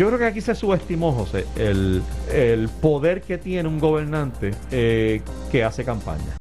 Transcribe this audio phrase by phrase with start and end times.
[0.00, 5.64] Yo creo que aquí se subestimó, José, el, poder que tiene un gobernante eh, que
[5.64, 6.36] hace campaña.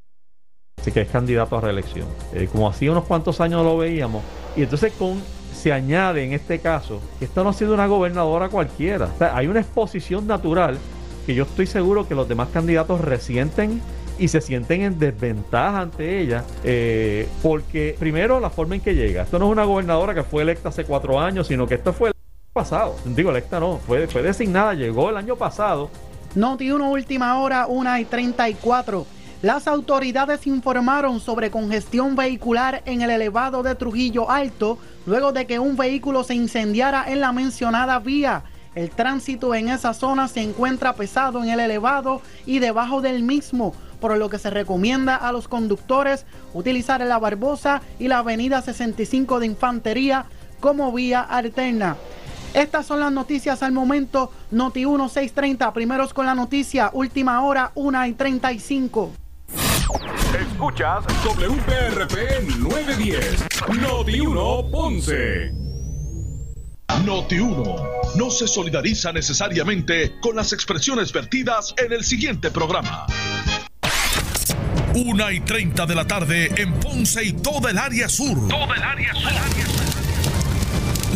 [0.80, 2.08] Así que es candidato a reelección.
[2.36, 4.24] Eh, como hacía unos cuantos años lo veíamos.
[4.56, 5.24] Y entonces con
[5.56, 9.06] se añade en este caso que esta no ha sido una gobernadora cualquiera.
[9.06, 10.78] O sea, hay una exposición natural
[11.26, 13.82] que yo estoy seguro que los demás candidatos resienten
[14.20, 19.24] y se sienten en desventaja ante ella, eh, porque primero la forma en que llega.
[19.24, 22.12] Esto no es una gobernadora que fue electa hace cuatro años, sino que esto fue
[22.58, 22.96] pasado.
[23.06, 25.92] Digo, electa no, fue, fue designada, llegó el año pasado.
[26.34, 29.06] Noti 1 última hora, 1 y 34.
[29.44, 35.60] Las autoridades informaron sobre congestión vehicular en el elevado de Trujillo Alto luego de que
[35.60, 38.44] un vehículo se incendiara en la mencionada vía.
[38.74, 43.76] El tránsito en esa zona se encuentra pesado en el elevado y debajo del mismo,
[44.02, 49.40] por lo que se recomienda a los conductores utilizar la Barbosa y la avenida 65
[49.40, 50.26] de Infantería
[50.60, 51.98] como vía alterna.
[52.54, 54.32] Estas son las noticias al momento.
[54.52, 59.14] Noti 1630, primeros con la noticia, última hora, 1 y 35.
[60.40, 63.46] Escuchas WPRP 910,
[63.82, 65.52] Noti 1 Ponce.
[67.06, 67.76] Noti 1
[68.16, 73.06] no se solidariza necesariamente con las expresiones vertidas en el siguiente programa.
[74.94, 78.48] 1 y 30 de la tarde en Ponce y toda el área sur.
[78.48, 79.97] Toda el área sur.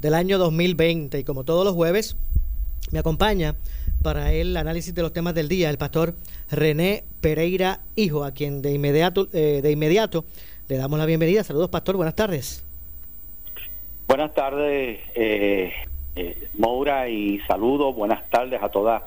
[0.00, 2.16] del año 2020 y como todos los jueves,
[2.90, 3.54] me acompaña
[4.02, 6.14] para el análisis de los temas del día el pastor
[6.50, 10.24] René Pereira Hijo, a quien de inmediato, eh, de inmediato
[10.68, 11.44] le damos la bienvenida.
[11.44, 12.64] Saludos, pastor, buenas tardes.
[14.08, 15.72] Buenas tardes, eh,
[16.16, 19.06] eh, Moura, y saludos, buenas tardes a toda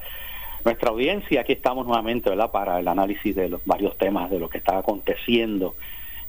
[0.64, 1.42] nuestra audiencia.
[1.42, 4.78] Aquí estamos nuevamente, ¿verdad?, para el análisis de los varios temas de lo que está
[4.78, 5.76] aconteciendo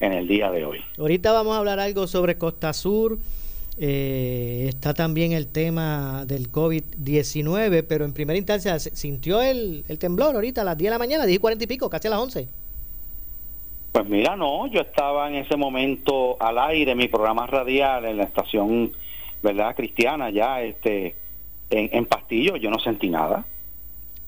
[0.01, 0.81] en el día de hoy.
[0.99, 3.19] Ahorita vamos a hablar algo sobre Costa Sur,
[3.77, 10.61] eh, está también el tema del COVID-19, pero en primera instancia sintió el, temblor ahorita
[10.61, 12.49] a las 10 de la mañana, 10 y 40 y pico, casi a las 11.
[13.93, 18.25] Pues mira, no, yo estaba en ese momento al aire, mi programa radial en la
[18.25, 18.93] estación,
[19.43, 19.75] ¿verdad?
[19.75, 21.17] Cristiana, ya este,
[21.71, 23.45] en, en Pastillo, yo no sentí nada.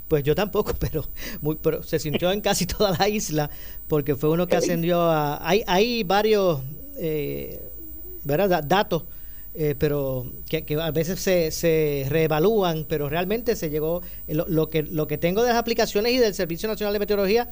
[0.09, 1.05] Pues yo tampoco, pero,
[1.41, 3.51] muy, pero se sintió en casi toda la isla,
[3.89, 5.47] porque fue uno que ascendió a...
[5.49, 6.63] Hay, hay varios
[6.99, 7.61] eh,
[8.25, 8.63] ¿verdad?
[8.65, 9.05] datos
[9.59, 14.83] eh, pero que, a veces se, se reevalúan, pero realmente se llegó, eh, lo, que,
[14.83, 17.49] lo que tengo de las aplicaciones y del Servicio Nacional de Meteorología,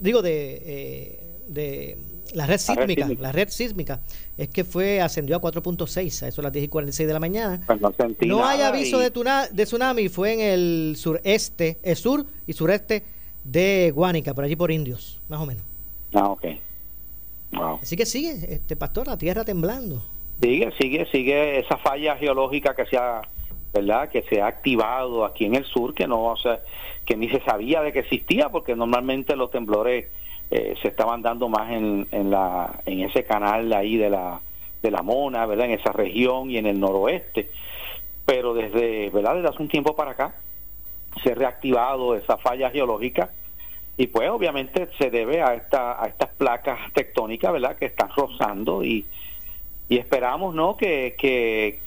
[0.00, 1.98] digo, de, eh, de
[2.32, 4.00] la red sísmica, la red sísmica,
[4.38, 7.20] es que fue, ascendió a 4.6, a eso a las 10 y 46 de la
[7.20, 7.60] mañana.
[7.66, 7.80] Pues
[8.26, 9.10] no, hay aviso de,
[9.52, 13.02] de tsunami, fue en el sureste, el sur y sureste
[13.44, 15.64] de Guánica, por allí por Indios, más o menos.
[16.14, 16.46] Ah, ok.
[17.82, 20.02] Así que sigue, este pastor, la tierra temblando.
[20.40, 23.22] Sigue, sigue, sigue esa falla geológica que se ha,
[23.72, 24.08] ¿verdad?
[24.08, 26.60] Que se ha activado aquí en el sur, que no, o sea,
[27.04, 30.06] que ni se sabía de que existía, porque normalmente los temblores
[30.50, 34.40] eh, se estaban dando más en, en la, en ese canal ahí de la,
[34.82, 35.66] de la Mona, ¿verdad?
[35.66, 37.50] En esa región y en el noroeste.
[38.26, 39.36] Pero desde, ¿verdad?
[39.36, 40.34] Desde hace un tiempo para acá
[41.22, 43.30] se ha reactivado esa falla geológica
[43.96, 47.76] y pues obviamente se debe a esta a estas placas tectónicas, ¿verdad?
[47.76, 49.04] Que están rozando y
[49.88, 51.80] y esperamos no que, que,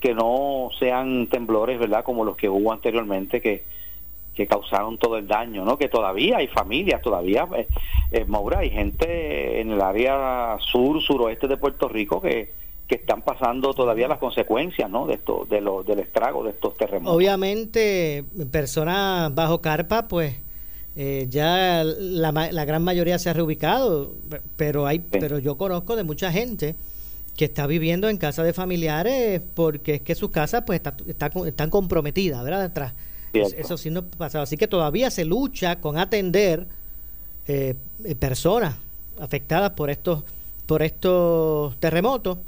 [0.00, 3.64] que, no sean temblores verdad como los que hubo anteriormente que,
[4.34, 7.68] que causaron todo el daño no que todavía hay familias todavía eh,
[8.10, 12.62] eh Maura hay gente en el área sur suroeste de Puerto Rico que
[12.92, 15.06] que están pasando todavía las consecuencias ¿no?
[15.06, 17.16] de esto de lo, del estrago de estos terremotos.
[17.16, 20.36] Obviamente personas bajo carpa pues
[20.94, 24.12] eh, ya la, la, gran mayoría se ha reubicado
[24.56, 26.76] pero hay pero yo conozco de mucha gente
[27.36, 31.70] que está viviendo en casa de familiares porque es que sus casas pues está, están
[31.70, 32.70] comprometidas, ¿verdad?
[32.72, 32.92] Tras
[33.32, 34.44] eso sí no pasado.
[34.44, 36.66] Así que todavía se lucha con atender
[37.46, 37.74] eh,
[38.04, 38.76] eh, personas
[39.18, 40.24] afectadas por estos,
[40.66, 42.38] por estos terremotos.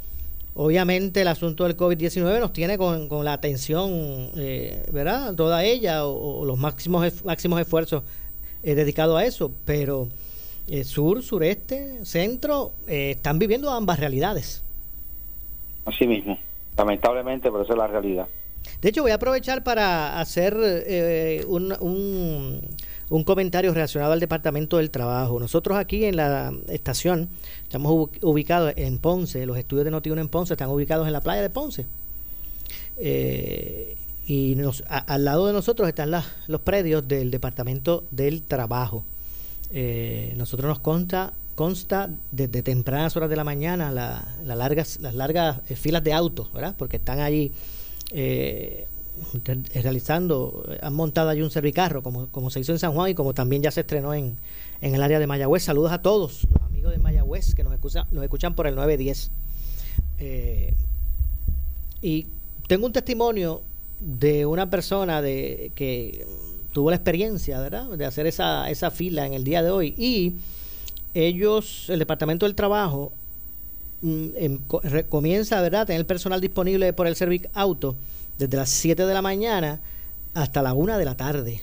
[0.55, 5.35] Obviamente el asunto del COVID-19 nos tiene con, la atención, eh, ¿verdad?
[5.35, 8.05] Toda ella o, los máximos, máximos esfuerzos
[8.63, 10.09] dedicados a eso, pero
[10.85, 14.63] sur, sureste, centro, están viviendo ambas realidades.
[15.85, 16.39] Así mismo,
[16.77, 18.27] lamentablemente, pero esa es la realidad.
[18.81, 21.73] De hecho, voy a aprovechar para hacer eh, un,
[23.11, 25.39] un, comentario relacionado al Departamento del Trabajo.
[25.39, 27.29] Nosotros aquí en la estación
[27.63, 31.43] estamos ubicados en Ponce, los estudios de Notiuno en Ponce están ubicados en la playa
[31.43, 31.87] de Ponce.
[32.97, 33.97] Eh,
[34.27, 34.57] y
[34.89, 36.11] al lado de nosotros están
[36.47, 39.05] los predios del Departamento del Trabajo.
[39.71, 45.61] Eh, nosotros nos consta consta desde tempranas horas de la mañana la, largas, las largas
[45.77, 46.75] filas de autos, ¿verdad?
[46.77, 47.53] Porque están allí
[48.11, 48.87] eh,
[49.75, 53.35] realizando, han montado allí un servicarro, como, como se hizo en San Juan y como
[53.35, 54.37] también ya se estrenó en,
[54.81, 55.63] en el área de Mayagüez.
[55.63, 59.31] Saludos a todos los amigos de Mayagüez que nos escuchan, nos escuchan por el 910.
[60.19, 60.75] Eh,
[62.03, 62.27] y
[62.67, 63.63] tengo un testimonio
[64.01, 66.27] de una persona de que
[66.73, 69.95] tuvo la experiencia, ¿verdad?, de hacer esa, esa fila en el día de hoy.
[69.97, 70.35] Y
[71.15, 73.13] ellos, el Departamento del Trabajo,
[74.03, 74.59] mm, em,
[75.09, 75.87] comienza ¿verdad?
[75.87, 77.97] tener personal disponible por el Servic Auto
[78.39, 79.81] desde las 7 de la mañana
[80.35, 81.63] hasta la 1 de la tarde.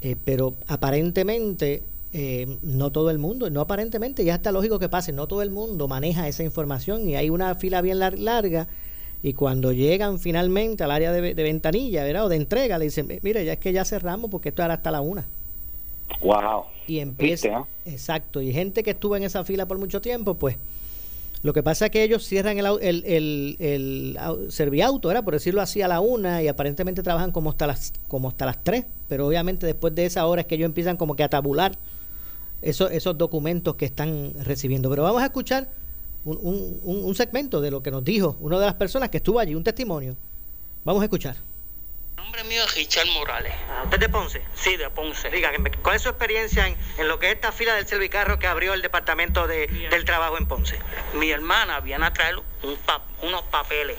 [0.00, 1.82] Eh, pero aparentemente,
[2.12, 5.50] eh, no todo el mundo, no aparentemente, ya está lógico que pase, no todo el
[5.50, 8.66] mundo maneja esa información y hay una fila bien larga
[9.22, 12.26] y cuando llegan finalmente al área de, ventanilla ¿verdad?
[12.26, 14.90] o de entrega, le dicen, mire, ya es que ya cerramos porque esto era hasta
[14.90, 15.24] la 1.
[16.20, 16.64] Wow.
[16.86, 17.66] Y empieza.
[17.84, 18.40] Exacto.
[18.40, 20.56] Y gente que estuvo en esa fila por mucho tiempo, pues.
[21.42, 25.22] Lo que pasa es que ellos cierran el, el, el, el serviauto, ¿era?
[25.22, 28.64] Por decirlo así, a la una y aparentemente trabajan como hasta las como hasta las
[28.64, 28.86] tres.
[29.08, 31.76] Pero obviamente después de esa hora es que ellos empiezan como que a tabular
[32.62, 34.88] esos, esos documentos que están recibiendo.
[34.88, 35.68] Pero vamos a escuchar
[36.24, 39.38] un, un, un segmento de lo que nos dijo una de las personas que estuvo
[39.38, 40.16] allí, un testimonio.
[40.82, 41.36] Vamos a escuchar
[42.34, 43.52] nombre mío es Richard Morales.
[43.70, 44.44] Ah, ¿Usted es de Ponce?
[44.56, 45.30] Sí, de Ponce.
[45.30, 45.52] Diga,
[45.82, 46.76] ¿cuál es su experiencia en,
[47.06, 50.46] lo que es esta fila del servicarro que abrió el Departamento de, del Trabajo en
[50.46, 50.76] Ponce?
[51.12, 52.36] Mi hermana viene a traer
[53.22, 53.96] unos papeles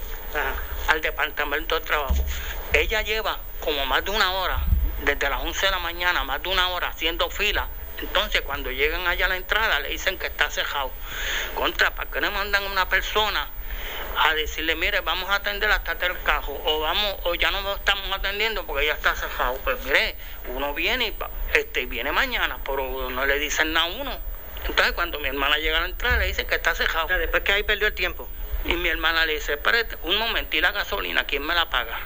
[0.90, 2.26] al Departamento del Trabajo.
[2.74, 4.60] Ella lleva como más de una hora,
[5.06, 9.08] desde las 11 de la mañana, más de una hora haciendo fila entonces, cuando llegan
[9.08, 10.92] allá a la entrada, le dicen que está cejado.
[11.56, 13.48] Contra, ¿para qué le mandan a una persona
[14.18, 18.12] a decirle, mire, vamos a atender hasta el cajo, o vamos, o ya no estamos
[18.12, 19.58] atendiendo porque ya está cerrado.
[19.64, 20.16] Pues mire,
[20.48, 21.16] uno viene y
[21.58, 24.20] este, viene mañana, pero no le dicen nada a uno.
[24.66, 27.08] Entonces cuando mi hermana llega a la entrada le dice que está cerrado.
[27.08, 28.28] después que ahí perdió el tiempo.
[28.66, 32.00] Y mi hermana le dice, espérate, un momento, ¿y la gasolina quién me la paga?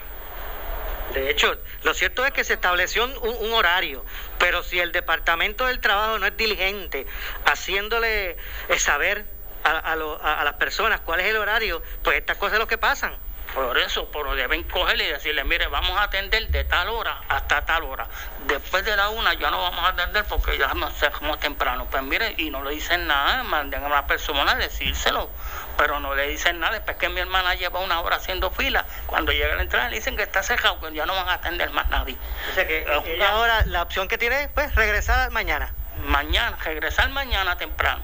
[1.14, 4.06] De hecho, lo cierto es que se estableció un, un, horario,
[4.38, 7.08] pero si el Departamento del Trabajo no es diligente
[7.46, 8.38] haciéndole
[8.78, 9.26] saber
[9.64, 13.14] a, las personas cuál es el horario, pues estas cosas es lo que pasan.
[13.54, 17.66] Por eso, pero deben cogerle y decirle, mire, vamos a atender de tal hora hasta
[17.66, 18.08] tal hora.
[18.46, 20.72] Después de la una ya no vamos a atender porque ya
[21.12, 21.88] como temprano.
[21.90, 25.32] Pues mire, y no le dicen nada, manden a una persona a decírselo.
[25.78, 29.32] Pero no le dicen nada, después que mi hermana lleva una hora haciendo fila, cuando
[29.32, 31.72] llega a la entrada le dicen que está cerrado, que ya no van a atender
[31.72, 32.18] más nadie.
[32.52, 32.86] O sea que
[33.26, 35.74] ahora la opción que tiene es pues, regresar mañana.
[36.06, 38.04] Mañana, regresar mañana temprano.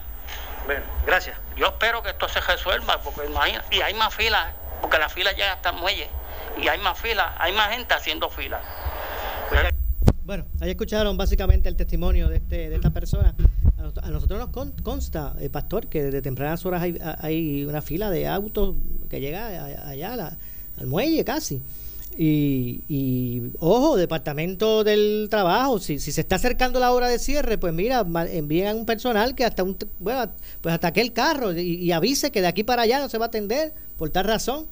[0.66, 1.38] Bueno, gracias.
[1.56, 5.32] Yo espero que esto se resuelva, porque imagínate, y hay más filas, porque la fila
[5.32, 6.10] llega hasta el muelle,
[6.62, 8.62] y hay más filas, hay más gente haciendo filas.
[10.24, 13.36] Bueno, ahí escucharon básicamente el testimonio de, este, de esta persona.
[14.02, 18.76] A nosotros nos consta, eh, pastor, que desde tempranas horas hay, una fila de autos
[19.10, 20.36] que llega allá
[20.80, 21.62] al muelle casi.
[22.18, 28.06] Y, ojo, Departamento del Trabajo, si, se está acercando la hora de cierre, pues mira,
[28.32, 30.32] envíen un personal que hasta un, bueno,
[30.62, 33.28] pues hasta aquel carro y, avise que de aquí para allá no se va a
[33.28, 34.68] atender por tal razón.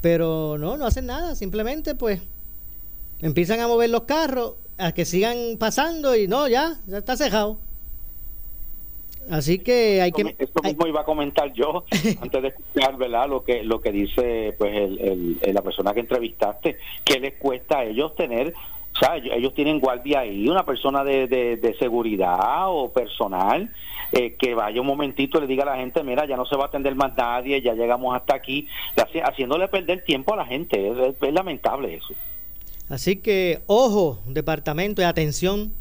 [0.00, 2.20] Pero no, no hacen nada, simplemente pues
[3.20, 7.58] empiezan a mover los carros a que sigan pasando y no, ya, ya está cejado.
[9.30, 11.84] Así que hay que esto mismo iba a comentar yo
[12.20, 13.28] antes de escuchar, ¿verdad?
[13.28, 17.84] Lo que lo que dice pues el, la persona que entrevistaste, que les cuesta a
[17.84, 18.54] ellos tener
[18.96, 23.70] o sea, ellos tienen guardia ahí, una persona de, de, seguridad o personal
[24.10, 26.56] eh, que vaya un momentito y le diga a la gente, mira, ya no se
[26.56, 28.66] va a atender más nadie, ya llegamos hasta aquí,
[29.22, 31.14] haciéndole perder tiempo a la gente.
[31.20, 32.14] Es, lamentable eso.
[32.88, 35.72] Así que, ojo, departamento de atención,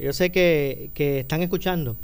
[0.00, 1.94] yo sé que, que están escuchando.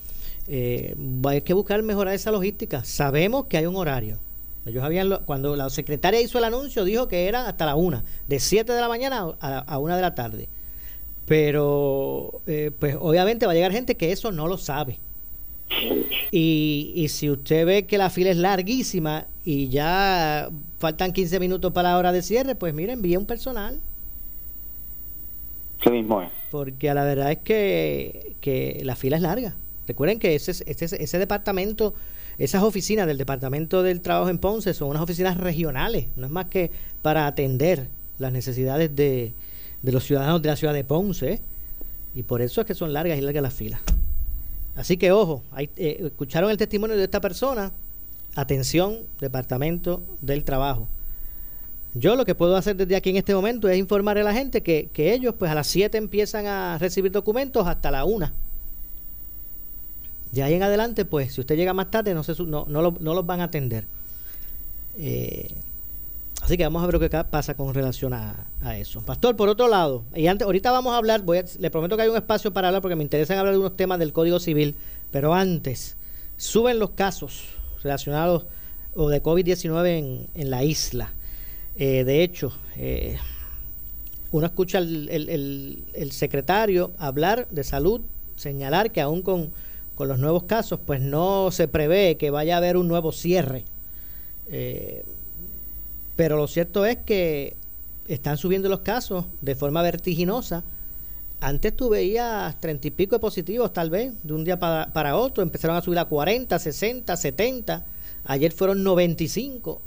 [0.49, 0.95] Eh,
[1.25, 2.85] hay que buscar mejorar esa logística.
[2.85, 4.19] Sabemos que hay un horario,
[4.67, 8.41] Ellos habían, cuando la secretaria hizo el anuncio, dijo que era hasta la una, de
[8.41, 10.49] 7 de la mañana a, a una de la tarde.
[11.31, 14.99] Pero, eh, pues obviamente va a llegar gente que eso no lo sabe.
[16.33, 21.73] Y, y, si usted ve que la fila es larguísima y ya faltan 15 minutos
[21.73, 23.79] para la hora de cierre, pues mire, envíe un personal.
[25.85, 26.31] Sí mismo es.
[26.51, 29.55] Porque la verdad es que, que la fila es larga.
[29.91, 31.95] Recuerden que ese, ese, ese departamento,
[32.39, 36.47] esas oficinas del Departamento del Trabajo en Ponce son unas oficinas regionales, no es más
[36.47, 36.71] que
[37.03, 37.89] para atender
[38.21, 39.33] las necesidades de,
[39.83, 41.41] los ciudadanos de la ciudad de Ponce.
[42.15, 43.81] Y por eso es que son largas y largas las filas.
[44.77, 47.73] Así que ojo, eh, escucharon el testimonio de esta persona.
[48.37, 50.87] Atención, Departamento del Trabajo.
[51.95, 54.63] Yo lo que puedo hacer desde aquí en este momento es informar a la gente
[54.63, 58.31] que, que ellos pues a las 7 empiezan a recibir documentos hasta la 1.
[60.33, 62.97] De ahí en adelante, pues si usted llega más tarde, no, se, no, no, lo,
[63.01, 63.85] no los van a atender.
[64.97, 65.53] Eh,
[66.41, 68.47] Así que vamos a ver qué pasa con relación a,
[68.79, 69.03] eso.
[69.03, 72.09] Pastor, por otro lado, y antes, ahorita vamos a hablar, voy le prometo que hay
[72.09, 74.75] un espacio para hablar porque me interesa hablar de unos temas del Código Civil,
[75.11, 75.97] pero antes,
[76.37, 77.45] suben los casos
[77.83, 78.47] relacionados
[78.95, 81.13] o de COVID-19 en, la isla.
[81.77, 83.19] Eh, de hecho, eh,
[84.33, 88.01] uno escucha el, secretario hablar de salud,
[88.37, 89.51] señalar que aún con,
[90.01, 93.65] con, los nuevos casos, pues no se prevé que vaya a haber un nuevo cierre.
[94.49, 95.05] Eh,
[96.17, 97.57] pero lo cierto es que
[98.09, 100.65] están subiendo los casos de forma vertiginosa.
[101.41, 105.43] Antes tú veías treinta y pico de positivos, tal vez, de un día para, otro.
[105.43, 107.85] Empezaron a subir a 40, 60, 70.
[108.25, 109.81] Ayer fueron 95.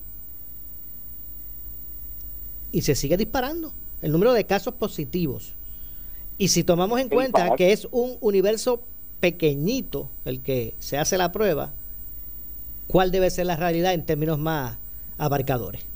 [2.72, 5.54] Y se sigue disparando el número de casos positivos.
[6.38, 8.82] Y si tomamos en cuenta que es un universo
[9.24, 11.72] pequeñito el que se hace la prueba,
[12.88, 14.78] ¿cuál debe ser la realidad en términos más
[15.18, 15.88] abarcadores?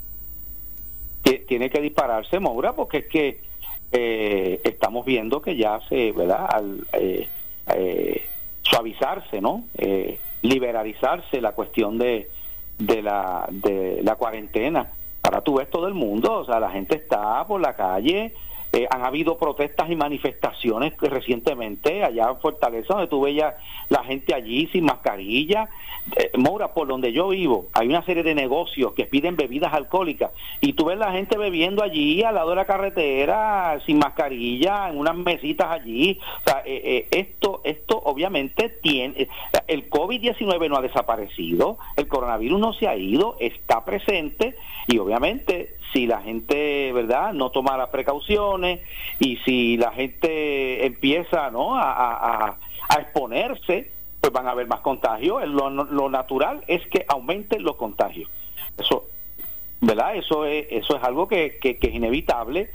[1.45, 3.41] tiene que dispararse Moura porque es que
[3.91, 6.45] eh, estamos viendo que ya se, ¿verdad?
[6.49, 7.27] Al eh,
[7.75, 8.25] eh,
[8.61, 9.65] suavizarse, ¿no?
[10.41, 12.29] liberalizarse la cuestión de,
[12.79, 14.93] de, la, de la cuarentena.
[15.23, 18.33] Ahora tú ves todo el mundo, o sea, la gente está por la calle,
[18.73, 23.55] eh, han habido protestas y manifestaciones recientemente allá en Fortaleza, donde tú veías
[23.89, 25.69] la gente allí sin mascarilla.
[26.15, 30.31] Eh, Moura, por donde yo vivo, hay una serie de negocios que piden bebidas alcohólicas
[30.61, 34.97] y tú ves la gente bebiendo allí al lado de la carretera sin mascarilla, en
[34.97, 36.19] unas mesitas allí.
[36.45, 39.29] O sea, eh, esto, esto obviamente tiene,
[39.67, 44.55] el COVID-19 no ha desaparecido, el coronavirus no se ha ido, está presente
[44.87, 48.56] y obviamente si la gente, ¿verdad?, no toma las precauciones
[49.19, 52.57] y si la gente empieza, ¿no?, a,
[52.99, 55.45] exponerse, pues van a haber más contagios.
[55.47, 58.29] Lo, natural es que aumenten los contagios.
[58.77, 59.07] Eso,
[59.81, 60.15] ¿verdad?
[60.15, 62.71] Eso es, eso es algo que, que, es inevitable.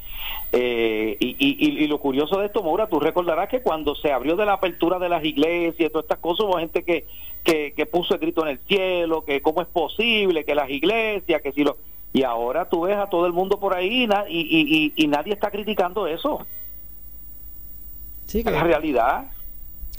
[0.52, 4.44] Eh, y, y, lo curioso de esto, Maura, tú recordarás que cuando se abrió de
[4.44, 7.06] la apertura de las iglesias y todas estas cosas, hubo gente que,
[7.42, 11.40] que, que puso el grito en el cielo, que cómo es posible que las iglesias,
[11.40, 11.78] que si lo
[12.12, 16.06] y ahora tú ves a todo el mundo por ahí y, y, nadie está criticando
[16.06, 16.46] eso.
[18.26, 19.30] Sí, es la realidad.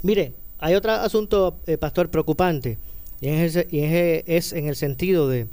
[0.02, 2.78] Mire, hay otro asunto, eh, pastor, preocupante,
[3.20, 5.48] y, es, y es, en el sentido de,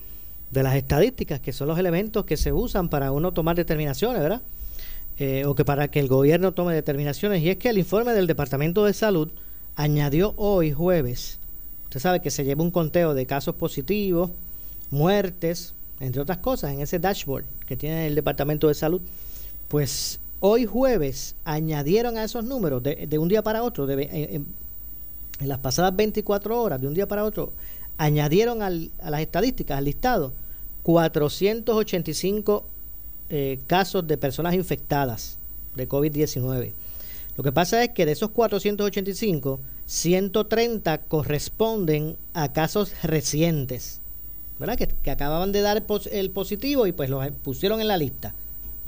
[0.50, 4.42] de las estadísticas, que son los elementos que se usan para uno tomar determinaciones, ¿verdad?
[5.18, 7.42] Eh, o que para que el gobierno tome determinaciones.
[7.42, 9.30] Y es que el informe del Departamento de Salud
[9.76, 11.38] añadió hoy, jueves,
[11.84, 14.30] usted sabe que se lleva un conteo de casos positivos,
[14.90, 19.02] muertes, entre otras cosas, en ese dashboard que tiene el Departamento de Salud,
[19.68, 24.46] pues hoy jueves añadieron a esos números de, un día para otro, de, en,
[25.40, 27.52] las pasadas 24 horas, de un día para otro,
[27.98, 30.32] añadieron a las estadísticas, al listado,
[30.82, 32.64] 485
[33.28, 35.36] eh, casos de personas infectadas
[35.76, 36.72] de COVID-19.
[37.36, 43.99] Lo que pasa es que de esos 485, 130 corresponden a casos recientes.
[44.60, 44.76] ¿Verdad?
[44.76, 48.34] Que, acababan de dar el, positivo y pues los pusieron en la lista.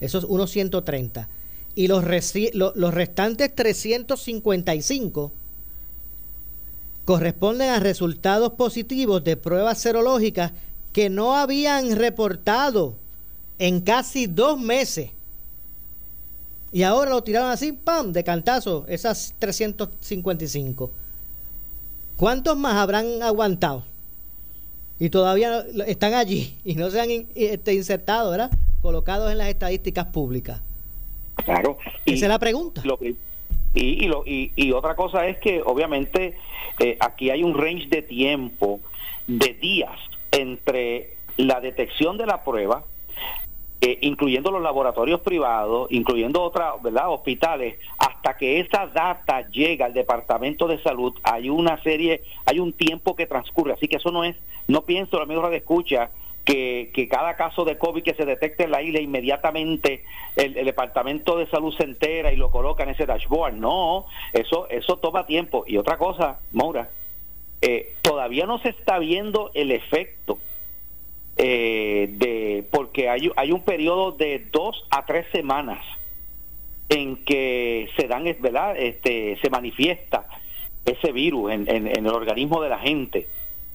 [0.00, 1.28] Esos unos 130.
[1.74, 2.04] Y los,
[2.52, 5.32] los restantes 355
[7.06, 10.52] corresponden a resultados positivos de pruebas serológicas
[10.92, 12.94] que no habían reportado
[13.58, 15.10] en casi dos meses.
[16.70, 20.90] Y ahora lo tiraron así, ¡pam!, de cantazo, esas 355.
[22.18, 23.84] ¿Cuántos más habrán aguantado?
[25.02, 28.52] Y todavía están allí y no se han este, insertado, ¿verdad?
[28.80, 30.62] Colocados en las estadísticas públicas.
[31.44, 31.76] Claro.
[32.06, 32.82] Esa es la pregunta.
[33.74, 36.36] y, y, y, otra cosa es que obviamente
[36.78, 38.78] eh, aquí hay un range de tiempo
[39.26, 39.98] de días
[40.30, 42.84] entre la detección de la prueba,
[43.84, 49.92] eh, incluyendo los laboratorios privados, incluyendo otras, ¿verdad?, hospitales, hasta que esa data llega al
[49.92, 54.22] Departamento de Salud, hay una serie, hay un tiempo que transcurre, así que eso no
[54.22, 54.36] es,
[54.68, 56.10] no pienso, amigo de escucha,
[56.44, 60.04] que, que, cada caso de COVID que se detecte en la isla, inmediatamente
[60.36, 63.54] el, Departamento de Salud se entera y lo coloca en ese dashboard.
[63.54, 65.64] No, eso, eso toma tiempo.
[65.66, 66.90] Y otra cosa, Maura,
[67.60, 70.38] eh, todavía no se está viendo el efecto
[71.36, 75.84] eh, de porque hay, hay un periodo de dos a tres semanas
[76.88, 78.76] en que se dan, ¿verdad?
[78.76, 80.26] Este, se manifiesta
[80.84, 83.26] ese virus en, en el organismo de la gente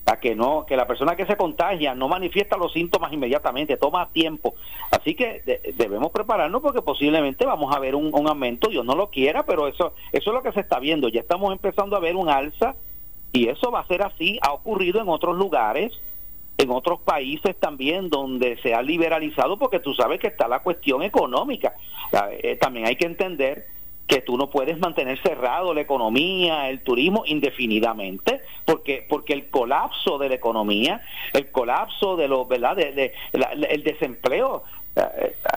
[0.07, 4.09] a que no que la persona que se contagia no manifiesta los síntomas inmediatamente toma
[4.09, 4.55] tiempo
[4.89, 5.41] así que
[5.75, 9.93] debemos prepararnos porque posiblemente vamos a ver un, aumento Dios no lo quiera pero eso
[10.13, 12.75] eso es lo que se está viendo ya estamos empezando a ver un alza
[13.33, 15.99] y eso va a ser así ha ocurrido en otros lugares
[16.57, 21.03] en otros países también donde se ha liberalizado porque tú sabes que está la cuestión
[21.03, 21.73] económica
[22.31, 23.67] eh, también hay que entender
[24.07, 30.17] que tú no puedes mantener cerrado la economía, el turismo indefinidamente, porque porque el colapso
[30.17, 31.01] de la economía,
[31.33, 32.77] el colapso de los, ¿verdad?
[32.77, 34.63] De, el desempleo,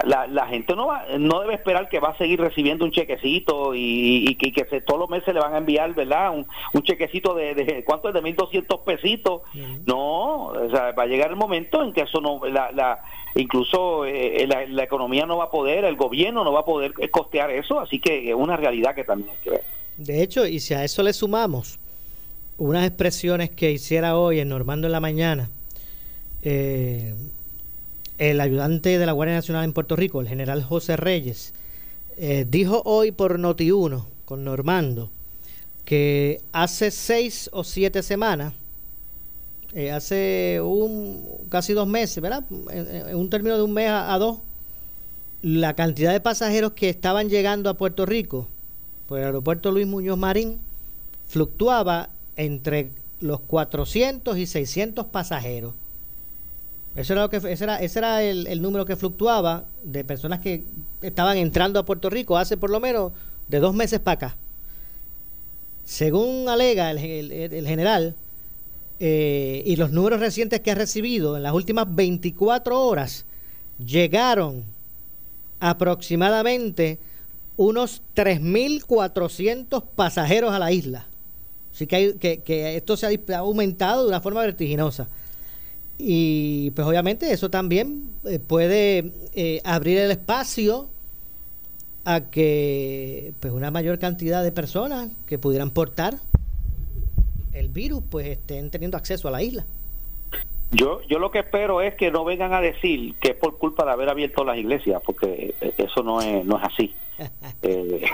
[0.05, 3.73] la, la, gente no va, no debe esperar que va a seguir recibiendo un chequecito
[3.75, 6.31] y, que, que todos los meses le van a enviar, ¿verdad?
[6.31, 8.15] Un, un chequecito de, de, ¿cuánto es?
[8.15, 9.43] De 1.200 pesitos.
[9.87, 13.01] No, o sea, va a llegar el momento en que eso no, la, la
[13.35, 17.51] incluso eh, la, economía no va a poder, el gobierno no va a poder costear
[17.51, 19.65] eso, así que es una realidad que también hay que ver.
[19.97, 21.79] De hecho, y si a eso le sumamos
[22.59, 25.49] unas expresiones que hiciera hoy en Normando en la mañana,
[26.43, 27.15] eh,
[28.21, 31.55] el ayudante de la Guardia Nacional en Puerto Rico, el general José Reyes,
[32.19, 35.09] eh, dijo hoy por Noti1 con Normando
[35.87, 38.53] que hace seis o siete semanas
[39.73, 42.45] eh, hace un casi dos meses, ¿verdad?
[42.71, 44.41] En, un término de un mes a, dos,
[45.41, 48.47] la cantidad de pasajeros que estaban llegando a Puerto Rico
[49.09, 50.59] por el aeropuerto Luis Muñoz Marín
[51.27, 55.73] fluctuaba entre los 400 y 600 pasajeros.
[56.97, 60.65] Eso era lo que, ese era, ese era el, número que fluctuaba de personas que
[61.03, 63.13] estaban entrando a Puerto Rico hace por lo menos
[63.49, 64.37] de dos meses para acá.
[65.85, 68.15] Según alega el general,
[69.03, 73.25] eh, y los números recientes que ha recibido en las últimas 24 horas
[73.85, 74.63] llegaron
[75.59, 76.99] aproximadamente
[77.57, 81.07] unos 3.400 pasajeros a la isla.
[81.75, 85.09] Así que, hay, que, esto se ha aumentado de una forma vertiginosa.
[86.03, 90.89] Y pues obviamente eso también eh, puede eh, abrir el espacio
[92.05, 96.15] a que pues una mayor cantidad de personas que pudieran portar
[97.53, 99.67] el virus pues estén teniendo acceso a la isla.
[100.73, 103.85] Yo, yo lo que espero es que no vengan a decir que es por culpa
[103.85, 106.95] de haber abierto las iglesias, porque eso no es, no es así.
[107.63, 108.07] Eh,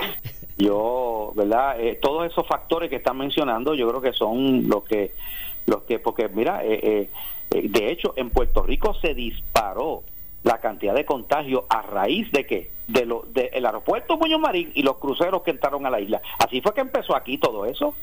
[0.58, 1.80] yo, ¿verdad?
[1.80, 5.12] Eh, todos esos factores que están mencionando, yo creo que son los que,
[5.66, 7.10] los que, porque mira, eh,
[7.50, 10.02] de hecho, en Puerto Rico se disparó
[10.42, 14.82] la cantidad de contagios a raíz de que de lo del aeropuerto Muñoz Marín y
[14.82, 16.22] los cruceros que entraron a la isla.
[16.38, 17.94] Así fue que empezó aquí todo eso.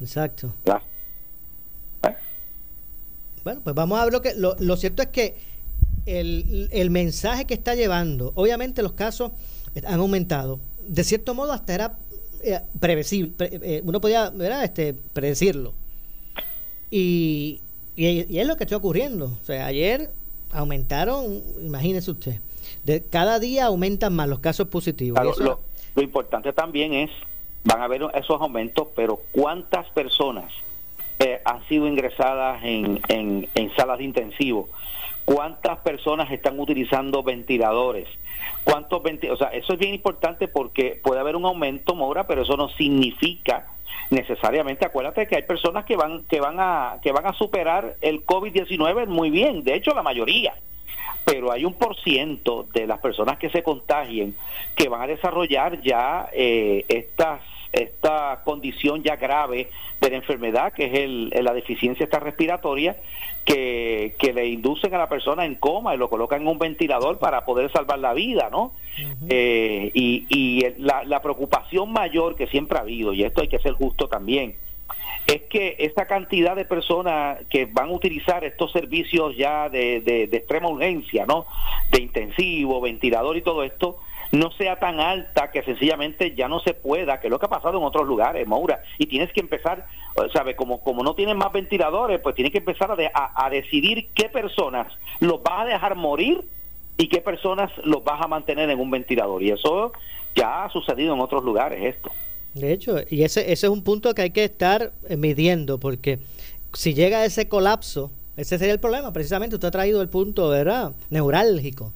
[0.00, 0.52] Exacto.
[0.66, 2.14] ¿Eh?
[3.42, 4.34] Bueno, pues vamos a ver lo que...
[4.36, 5.36] Lo, cierto es que
[6.06, 9.32] el, mensaje que está llevando, obviamente los casos
[9.84, 10.60] han aumentado.
[10.86, 11.98] De cierto modo hasta era
[12.42, 14.62] eh, previsible, eh, uno podía ¿verdad?
[14.62, 15.74] Este, predecirlo.
[16.90, 17.60] Y,
[17.96, 19.26] y, es lo que está ocurriendo.
[19.26, 20.10] O sea, ayer
[20.52, 22.40] aumentaron, imagínese usted,
[22.84, 25.38] de, cada día aumentan más los casos positivos.
[25.38, 27.10] lo importante también es
[27.64, 30.52] van a haber esos aumentos, pero ¿cuántas personas
[31.18, 34.68] eh, han sido ingresadas en, en, salas de intensivo?
[35.24, 38.08] ¿Cuántas personas están utilizando ventiladores?
[38.64, 42.56] ¿Cuántos o sea, eso es bien importante porque puede haber un aumento, Mora, pero eso
[42.56, 43.66] no significa
[44.10, 48.24] necesariamente acuérdate que hay personas que van que van a que van a superar el
[48.24, 50.54] COVID-19 muy bien, de hecho la mayoría.
[51.24, 54.34] Pero hay un por ciento de las personas que se contagien
[54.74, 57.42] que van a desarrollar ya eh, estas
[57.72, 62.96] esta condición ya grave de la enfermedad, que es el, la deficiencia esta respiratoria,
[63.44, 67.18] que, que, le inducen a la persona en coma y lo colocan en un ventilador
[67.18, 68.72] para poder salvar la vida, ¿no?
[69.28, 73.58] Eh, y y la, la preocupación mayor que siempre ha habido, y esto hay que
[73.58, 74.56] ser justo también,
[75.28, 80.24] es que esta cantidad de personas que van a utilizar estos servicios ya de, de,
[80.32, 81.46] extrema urgencia, ¿no?
[81.90, 83.98] De intensivo, ventilador y todo esto,
[84.32, 87.50] no sea tan alta que sencillamente ya no se pueda, que es lo que ha
[87.50, 89.86] pasado en otros lugares, Moura, y tienes que empezar,
[90.32, 90.54] ¿sabe?
[90.56, 94.92] Como, como no tienen más ventiladores, pues tienes que empezar a, a decidir qué personas
[95.20, 96.44] los vas a dejar morir
[96.98, 99.42] y qué personas los vas a mantener en un ventilador.
[99.42, 99.92] Y eso
[100.34, 102.10] ya ha sucedido en otros lugares, esto.
[102.54, 106.18] De hecho, y ese, ese es un punto que hay que estar eh, midiendo, porque
[106.74, 110.92] si llega ese colapso, ese sería el problema, precisamente usted ha traído el punto, ¿verdad?
[111.10, 111.92] Neurálgico.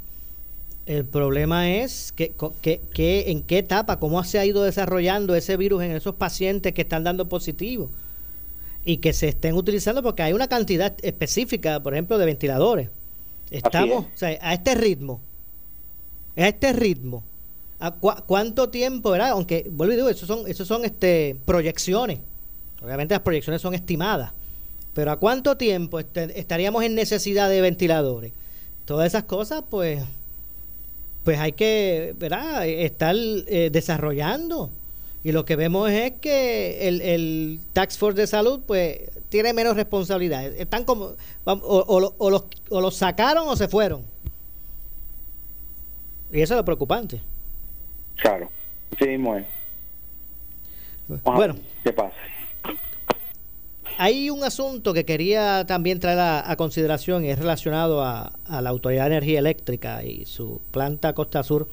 [0.85, 5.83] El problema es que, que, en qué etapa, cómo se ha ido desarrollando ese virus
[5.85, 7.89] en esos pacientes que están dando positivo
[8.85, 12.89] y que se estén utilizando porque hay una cantidad específica, por ejemplo, de ventiladores.
[13.51, 15.21] Estamos, o sea, a este ritmo,
[16.37, 17.23] a este ritmo,
[17.79, 19.31] ¿a cuánto tiempo, verdad?
[19.31, 22.19] Aunque, vuelvo y digo, eso son, eso son este, proyecciones.
[22.83, 24.33] Obviamente las proyecciones son estimadas.
[24.95, 28.33] Pero ¿a cuánto tiempo este, estaríamos en necesidad de ventiladores?
[28.85, 30.03] Todas esas cosas, pues,
[31.25, 32.67] pues hay que, ¿verdad?
[32.67, 34.71] Estar eh, desarrollando.
[35.25, 39.77] Y lo que vemos es que el, el Tax Force de Salud, pues, tiene menos
[39.77, 40.45] responsabilidad.
[40.45, 44.05] Están como, o, o, los, o los sacaron o se fueron.
[46.33, 47.21] Y eso es lo preocupante.
[48.17, 48.51] Claro,
[48.99, 49.47] sí mismo es.
[51.25, 52.15] bueno, ¿qué pasa?
[53.99, 59.05] Hay un asunto que quería también traer a, consideración y es relacionado a, la Autoridad
[59.05, 61.69] de Energía Eléctrica y su planta Costa Sur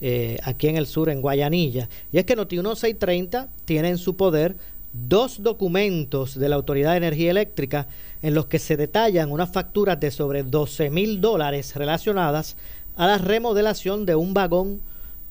[0.00, 1.88] eh, aquí en el sur, en Guayanilla.
[2.12, 4.56] Y es que Noti 1630 tiene en su poder
[4.92, 7.86] dos documentos de la Autoridad de Energía Eléctrica
[8.22, 12.56] en los que se detallan unas facturas de sobre 12 mil dólares relacionadas
[12.96, 14.80] a la remodelación de un vagón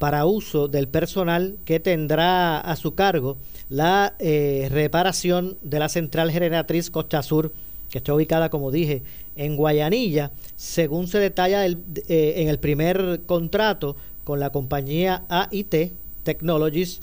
[0.02, 3.38] para uso del personal que tendrá a su cargo
[3.70, 7.52] la eh, reparación de la central generatriz Costa Sur,
[7.92, 9.04] que está ubicada, como dije,
[9.36, 11.76] en Guayanilla, según se detalla eh,
[12.08, 15.92] en el primer contrato con la compañía AIT
[16.24, 17.00] Technologies,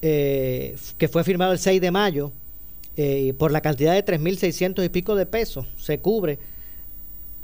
[0.00, 2.32] eh, que fue firmado el 6 de mayo,
[3.38, 6.38] por la cantidad de 3.600 y pico de pesos, se cubre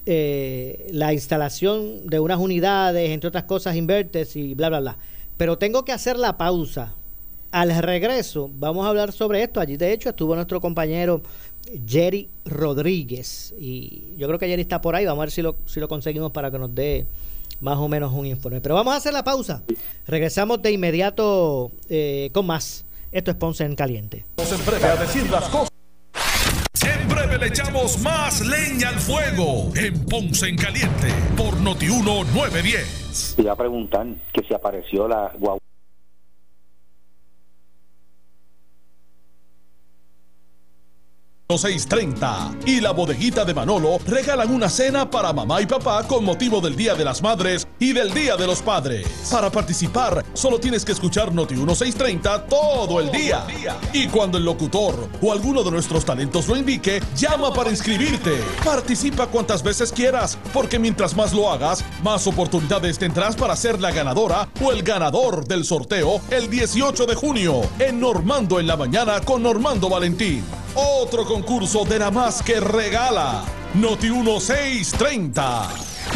[0.06, 4.98] la instalación de unas unidades, entre otras cosas, invertes y bla, bla, bla.
[5.36, 6.94] Pero tengo que hacer la pausa
[7.50, 9.60] al regreso vamos a hablar sobre esto.
[9.60, 11.22] Allí de hecho estuvo nuestro compañero
[11.86, 15.06] Jerry Rodríguez y yo creo que Jerry está por ahí.
[15.06, 17.06] Vamos a ver si lo, si lo conseguimos para que nos dé
[17.60, 18.60] más o menos un informe.
[18.60, 19.62] Pero vamos a hacer la pausa.
[20.06, 22.84] Regresamos de inmediato eh, con más.
[23.12, 24.24] Esto es Ponce en Caliente.
[24.36, 25.75] A decir las cosas.
[27.26, 33.34] Breve le echamos más leña al fuego en Ponce en Caliente por Notiuno 910.
[33.36, 35.58] Te a preguntar que si apareció la guagua
[41.48, 46.60] 630 y la bodeguita de Manolo regalan una cena para mamá y papá con motivo
[46.60, 49.06] del Día de las Madres y del Día de los Padres.
[49.30, 53.46] Para participar, solo tienes que escuchar Noti 1630 todo el día.
[53.92, 58.42] Y cuando el locutor o alguno de nuestros talentos lo indique, llama para inscribirte.
[58.64, 63.92] Participa cuantas veces quieras, porque mientras más lo hagas, más oportunidades tendrás para ser la
[63.92, 69.20] ganadora o el ganador del sorteo el 18 de junio en Normando en la mañana
[69.20, 70.44] con Normando Valentín.
[70.78, 73.44] Otro concurso de la más que regala.
[73.74, 75.68] Noti 1630.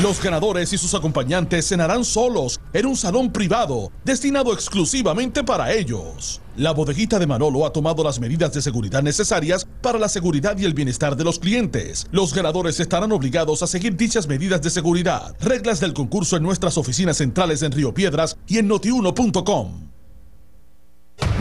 [0.03, 6.41] Los ganadores y sus acompañantes cenarán solos en un salón privado destinado exclusivamente para ellos.
[6.57, 10.65] La bodeguita de Manolo ha tomado las medidas de seguridad necesarias para la seguridad y
[10.65, 12.07] el bienestar de los clientes.
[12.11, 15.37] Los ganadores estarán obligados a seguir dichas medidas de seguridad.
[15.41, 19.90] Reglas del concurso en nuestras oficinas centrales en Río Piedras y en notiuno.com.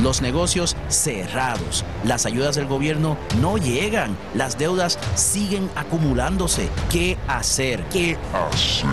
[0.01, 1.83] Los negocios cerrados.
[2.03, 4.15] Las ayudas del gobierno no llegan.
[4.33, 6.69] Las deudas siguen acumulándose.
[6.89, 7.83] ¿Qué hacer?
[7.89, 8.89] ¿Qué hacer?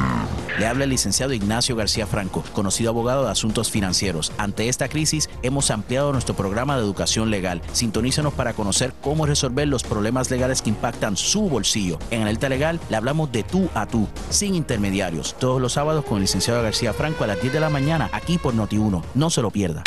[0.59, 4.33] Le habla el licenciado Ignacio García Franco, conocido abogado de asuntos financieros.
[4.38, 7.61] Ante esta crisis, hemos ampliado nuestro programa de educación legal.
[7.72, 11.99] Sintonízanos para conocer cómo resolver los problemas legales que impactan su bolsillo.
[12.11, 15.37] En Alerta Legal le hablamos de tú a tú, sin intermediarios.
[15.38, 18.38] Todos los sábados con el licenciado García Franco a las 10 de la mañana, aquí
[18.38, 19.03] por Noti1.
[19.14, 19.83] No se lo pierda.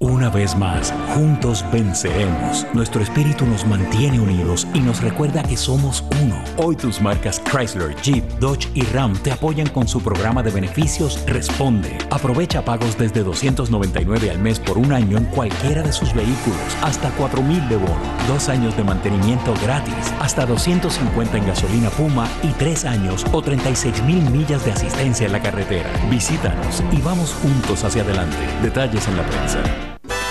[0.00, 2.64] Una vez más, juntos venceremos.
[2.72, 6.40] Nuestro espíritu nos mantiene unidos y nos recuerda que somos uno.
[6.56, 11.20] Hoy tus marcas Chrysler, Jeep, Dodge y Ram te apoyan con su programa de beneficios
[11.26, 11.98] Responde.
[12.10, 17.10] Aprovecha pagos desde 299 al mes por un año en cualquiera de sus vehículos, hasta
[17.10, 22.84] 4000 de bono, dos años de mantenimiento gratis, hasta 250 en gasolina Puma y tres
[22.84, 25.90] años o 36 mil millas de asistencia en la carretera.
[26.08, 28.36] Visítanos y vamos juntos hacia adelante.
[28.62, 29.87] Detalles en la prensa.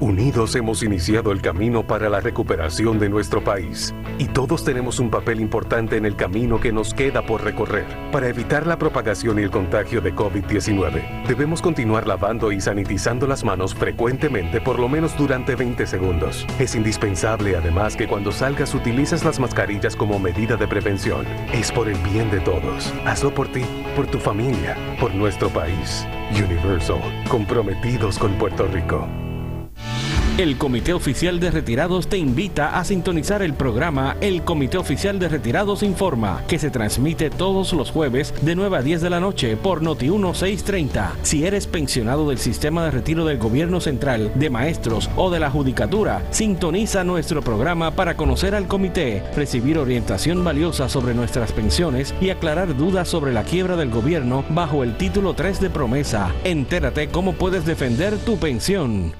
[0.00, 5.10] Unidos hemos iniciado el camino para la recuperación de nuestro país y todos tenemos un
[5.10, 7.84] papel importante en el camino que nos queda por recorrer.
[8.10, 13.44] Para evitar la propagación y el contagio de COVID-19, debemos continuar lavando y sanitizando las
[13.44, 16.46] manos frecuentemente por lo menos durante 20 segundos.
[16.58, 21.26] Es indispensable además que cuando salgas utilices las mascarillas como medida de prevención.
[21.52, 22.90] Es por el bien de todos.
[23.04, 26.06] Hazlo por ti, por tu familia, por nuestro país.
[26.32, 29.06] Universal, comprometidos con Puerto Rico.
[30.40, 35.28] El Comité Oficial de Retirados te invita a sintonizar el programa El Comité Oficial de
[35.28, 39.58] Retirados Informa, que se transmite todos los jueves de 9 a 10 de la noche
[39.58, 41.12] por Noti 1630.
[41.20, 45.50] Si eres pensionado del sistema de retiro del gobierno central, de maestros o de la
[45.50, 52.30] judicatura, sintoniza nuestro programa para conocer al comité, recibir orientación valiosa sobre nuestras pensiones y
[52.30, 56.32] aclarar dudas sobre la quiebra del gobierno bajo el título 3 de promesa.
[56.44, 59.19] Entérate cómo puedes defender tu pensión.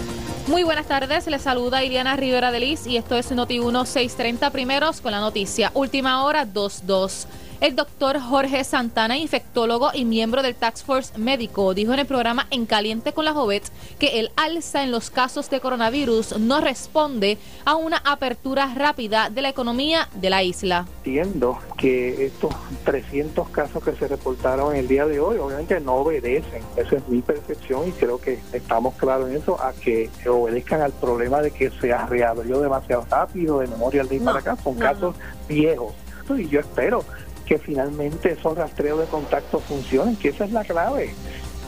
[0.47, 4.49] Muy buenas tardes, les saluda Iliana Rivera de Liz y esto es Noti 1 630
[4.49, 5.71] primeros con la noticia.
[5.75, 7.27] Última hora 22.
[7.61, 12.47] El doctor Jorge Santana, infectólogo y miembro del Task Force Médico, dijo en el programa
[12.49, 13.61] En Caliente con la Jovet
[13.99, 19.43] que el alza en los casos de coronavirus no responde a una apertura rápida de
[19.43, 20.87] la economía de la isla.
[21.05, 22.51] Entiendo que estos
[22.83, 27.21] 300 casos que se reportaron el día de hoy obviamente no obedecen, esa es mi
[27.21, 31.69] percepción y creo que estamos claros en eso, a que obedezcan al problema de que
[31.69, 35.15] se reabrió demasiado rápido de Memorial Day para acá, son casos
[35.47, 35.93] viejos.
[36.29, 37.03] Y yo espero
[37.51, 41.09] que finalmente esos rastreos de contacto funcionen, que esa es la clave.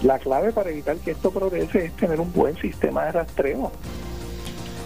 [0.01, 3.69] La clave para evitar que esto progrese es tener un buen sistema de rastreo.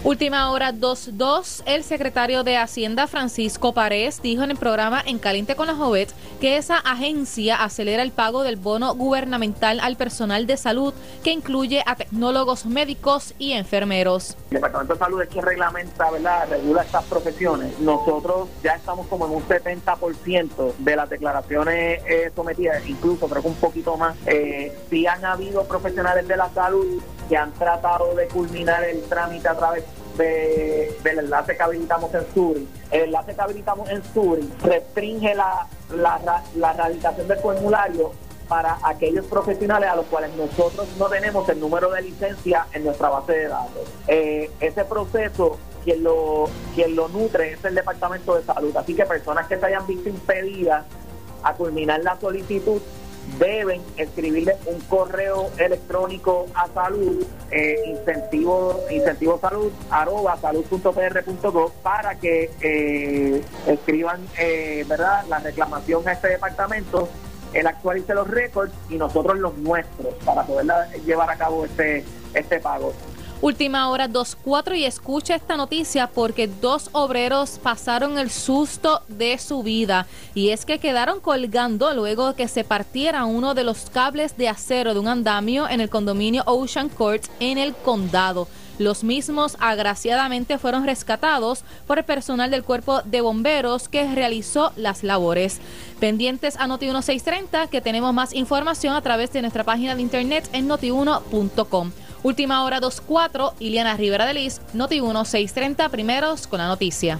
[0.04, 1.64] Última hora 2.2.
[1.66, 6.14] El secretario de Hacienda, Francisco Párez, dijo en el programa En Caliente con la Jovet
[6.40, 11.82] que esa agencia acelera el pago del bono gubernamental al personal de salud, que incluye
[11.84, 14.36] a tecnólogos médicos y enfermeros.
[14.50, 16.48] El Departamento de Salud es quien reglamenta, ¿verdad?
[16.48, 17.76] Regula estas profesiones.
[17.80, 23.48] Nosotros ya estamos como en un 70% de las declaraciones eh, sometidas, incluso creo que
[23.48, 24.16] un poquito más.
[24.26, 29.48] Eh, sí han habido profesionales de la salud que han tratado de culminar el trámite
[29.48, 29.84] a través
[30.16, 32.68] de, del enlace que habilitamos en Suri.
[32.90, 38.12] El enlace que habilitamos en Suri restringe la, la, la radicación del formulario
[38.48, 43.10] para aquellos profesionales a los cuales nosotros no tenemos el número de licencia en nuestra
[43.10, 43.88] base de datos.
[44.06, 48.74] Eh, ese proceso, quien lo, quien lo nutre es el Departamento de Salud.
[48.74, 50.86] Así que personas que se hayan visto impedidas
[51.42, 52.80] a culminar la solicitud
[53.38, 62.50] deben escribirle un correo electrónico a salud, eh, incentivo, incentivo salud, arroba salud.pr.gov para que
[62.60, 67.08] eh, escriban eh, verdad la reclamación a este departamento,
[67.52, 70.66] él actualice los récords y nosotros los nuestros para poder
[71.04, 72.92] llevar a cabo este, este pago.
[73.40, 79.62] Última hora 2.4 y escucha esta noticia porque dos obreros pasaron el susto de su
[79.62, 84.48] vida y es que quedaron colgando luego que se partiera uno de los cables de
[84.48, 88.48] acero de un andamio en el condominio Ocean Court en el condado.
[88.80, 95.04] Los mismos agraciadamente fueron rescatados por el personal del cuerpo de bomberos que realizó las
[95.04, 95.60] labores.
[96.00, 100.66] Pendientes a Noti1630 que tenemos más información a través de nuestra página de internet en
[100.66, 101.92] notiuno.com.
[102.22, 107.18] Última hora 2.4, Iliana Rivera de Liz, Noti 1, 6.30, primeros con la noticia.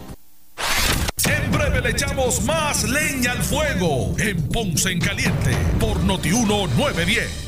[1.24, 6.66] En breve le echamos más leña al fuego en Ponce en Caliente por Noti 1,
[6.76, 7.47] 910.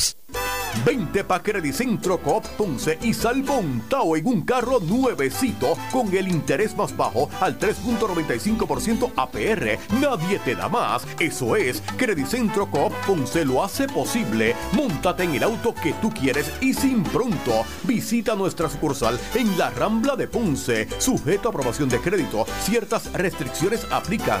[0.00, 0.60] 642 2452.
[0.84, 6.28] Vente pa' Centro Coop Ponce y salvo un Tao en un carro nuevecito con el
[6.28, 9.78] interés más bajo al 3.95% APR.
[10.00, 11.06] Nadie te da más.
[11.18, 11.82] Eso es,
[12.26, 14.54] Centro Coop Ponce lo hace posible.
[14.72, 17.64] Móntate en el auto que tú quieres y sin pronto.
[17.82, 20.88] Visita nuestra sucursal en la Rambla de Ponce.
[20.98, 22.46] Sujeto a aprobación de crédito.
[22.62, 24.40] Ciertas restricciones aplican.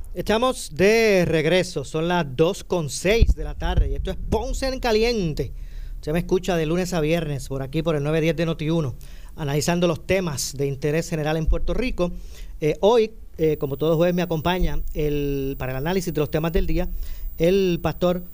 [0.13, 5.53] Estamos de regreso, son las 2.6 de la tarde y esto es Ponce en Caliente.
[6.01, 8.93] Se me escucha de lunes a viernes por aquí por el 910 de Noti1,
[9.37, 12.11] analizando los temas de interés general en Puerto Rico.
[12.59, 16.51] Eh, hoy, eh, como todos jueves, me acompaña el, para el análisis de los temas
[16.51, 16.89] del día
[17.37, 18.25] el pastor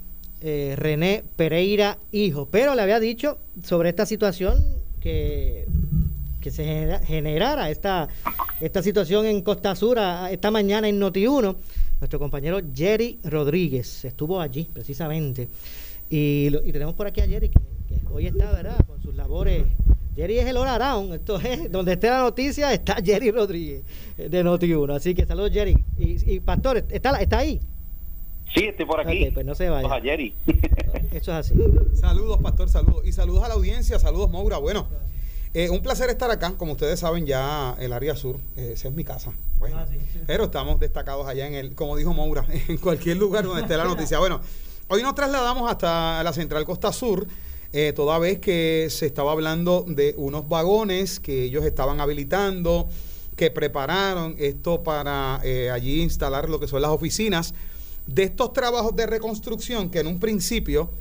[0.41, 2.47] eh, René Pereira Hijo.
[2.49, 4.57] Pero le había dicho sobre esta situación
[4.99, 5.67] que
[6.41, 8.07] que se generara esta,
[8.59, 9.97] esta situación en Costa Sur
[10.29, 11.55] esta mañana en Noti1.
[11.99, 15.47] Nuestro compañero Jerry Rodríguez estuvo allí precisamente.
[16.09, 17.59] Y, tenemos por aquí a Jerry que,
[18.11, 18.77] hoy está, ¿verdad?
[18.85, 19.65] Con sus labores.
[20.15, 23.83] Jerry es el Around, esto es, donde esté la noticia está Jerry Rodríguez
[24.17, 24.95] de Noti1.
[24.95, 25.77] Así que saludos Jerry.
[25.97, 27.59] Y, Pastor, ¿está, ¿está ahí?
[28.53, 29.29] Sí, estoy por aquí.
[29.33, 29.93] pues no se vaya.
[29.93, 30.33] a Jerry.
[31.11, 31.53] Eso es así.
[31.93, 33.05] Saludos, Pastor, saludos.
[33.05, 34.57] Y saludos a la audiencia, saludos, Moura.
[34.57, 34.87] Bueno,
[35.57, 36.53] eh, un placer estar acá.
[36.55, 39.33] Como ustedes saben, ya el área sur, eh, esa es mi casa.
[39.57, 39.87] Bueno, ah,
[40.27, 43.83] Pero estamos destacados allá en el, como dijo Moura, en cualquier lugar donde esté la
[43.85, 44.19] noticia.
[44.19, 44.39] Bueno,
[44.87, 47.25] hoy nos trasladamos hasta la central Costa Sur.
[47.73, 52.87] Eh, toda vez que se estaba hablando de unos vagones que ellos estaban habilitando,
[53.35, 55.37] que prepararon esto para
[55.73, 57.55] allí instalar lo que son las oficinas
[58.05, 60.91] de estos trabajos de reconstrucción que en un principio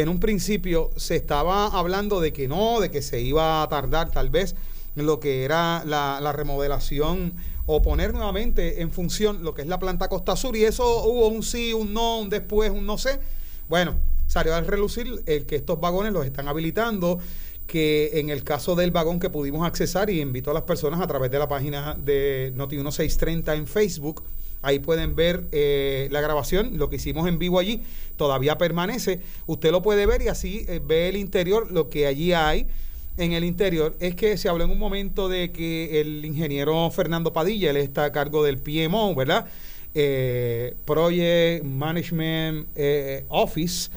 [0.00, 4.10] en un principio se estaba hablando de que no, de que se iba a tardar
[4.10, 4.54] tal vez
[4.94, 7.32] lo que era la, remodelación
[7.66, 11.28] o poner nuevamente en función lo que es la planta Costa Sur y eso hubo
[11.28, 13.20] un sí, un no, un después, un no sé.
[13.68, 13.94] Bueno,
[14.26, 17.18] salió a relucir el que estos vagones los están habilitando,
[17.66, 21.06] que en el caso del vagón que pudimos accesar y invito a las personas a
[21.06, 24.24] través de la página de Noti 1630 en Facebook,
[24.62, 27.82] Ahí pueden ver eh, la grabación, lo que hicimos en vivo allí,
[28.16, 29.20] todavía permanece.
[29.46, 32.66] Usted lo puede ver y así eh, ve el interior, lo que allí hay
[33.16, 33.96] en el interior.
[34.00, 38.04] Es que se habló en un momento de que el ingeniero Fernando Padilla, él está
[38.04, 39.46] a cargo del PMO, ¿verdad?
[39.94, 42.68] Eh, Project Management
[43.28, 43.90] Office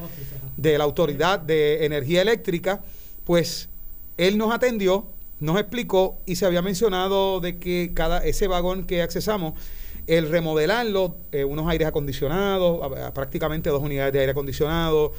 [0.56, 2.82] de la Autoridad de Energía Eléctrica,
[3.26, 3.68] pues
[4.18, 5.06] él nos atendió,
[5.40, 9.54] nos explicó y se había mencionado de que cada ese vagón que accesamos
[10.08, 15.12] el remodelarlo, eh, unos aires acondicionados, a- a- prácticamente dos unidades de aire acondicionado,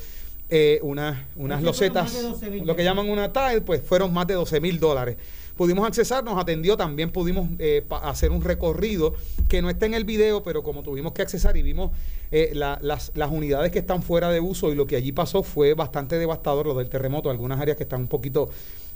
[0.51, 4.27] eh, unas, unas losetas, más de 12,000 lo que llaman una tile, pues fueron más
[4.27, 5.17] de 12 mil dólares.
[5.57, 9.15] Pudimos accesar, nos atendió, también pudimos eh, hacer un recorrido
[9.49, 11.93] que no está en el video, pero como tuvimos que accesar y vimos
[12.33, 15.43] eh, la- las, las unidades que están fuera de uso y lo que allí pasó
[15.45, 18.51] fue bastante devastador, lo del terremoto, algunas áreas que están un poquito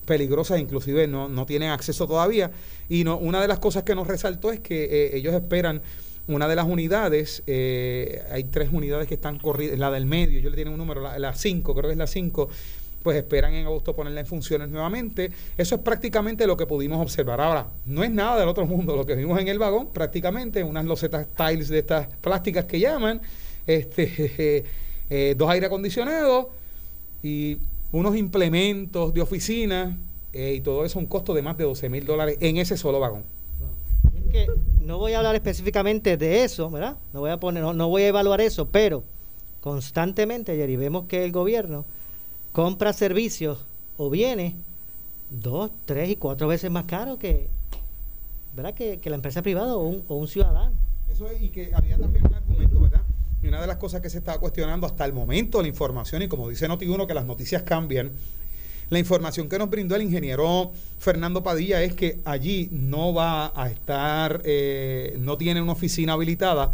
[0.09, 2.51] peligrosas, inclusive no, no tienen acceso todavía.
[2.89, 5.83] Y no, una de las cosas que nos resaltó es que eh, ellos esperan
[6.27, 10.51] una de las unidades, eh, hay tres unidades que están corridas, la del medio, yo
[10.51, 12.49] le tienen un número, la, la cinco, creo que es la 5,
[13.03, 15.31] pues esperan en agosto ponerla en funciones nuevamente.
[15.57, 17.41] Eso es prácticamente lo que pudimos observar.
[17.41, 20.85] Ahora, no es nada del otro mundo lo que vimos en el vagón, prácticamente unas
[20.85, 23.23] losetas tiles de estas plásticas que llaman,
[23.67, 24.65] este,
[25.11, 26.49] eh, dos aire acondicionados
[27.23, 27.57] y
[27.93, 29.99] unos implementos de oficina
[30.32, 33.01] eh, y todo eso un costo de más de 12 mil dólares en ese solo
[33.01, 33.24] vagón.
[34.14, 34.47] Es que
[34.82, 36.97] no voy a hablar específicamente de eso, ¿verdad?
[37.12, 39.05] No voy a poner, no, no voy a evaluar eso, pero
[39.61, 41.84] constantemente, Jerry, vemos que el gobierno
[42.53, 43.59] compra servicios
[43.97, 44.55] o bienes
[45.30, 47.49] dos, tres y cuatro veces más caro que,
[48.55, 48.74] ¿verdad?
[48.74, 50.74] Que, que la empresa privada o un, o un ciudadano.
[51.11, 53.03] Eso es, y que había también un argumento, ¿verdad?
[53.43, 56.28] Y una de las cosas que se estaba cuestionando hasta el momento, la información, y
[56.28, 58.11] como dice Noti1, que las noticias cambian,
[58.91, 63.68] la información que nos brindó el ingeniero Fernando Padilla es que allí no va a
[63.68, 66.72] estar, eh, no tiene una oficina habilitada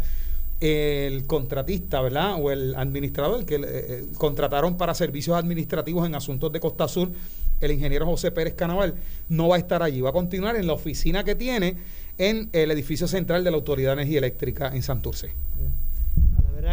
[0.61, 2.37] el contratista, ¿verdad?
[2.39, 7.11] O el administrador que eh, contrataron para servicios administrativos en asuntos de Costa Sur,
[7.59, 8.95] el ingeniero José Pérez Canaval,
[9.27, 11.75] no va a estar allí, va a continuar en la oficina que tiene
[12.17, 15.33] en el edificio central de la Autoridad Energía Eléctrica en Santurce.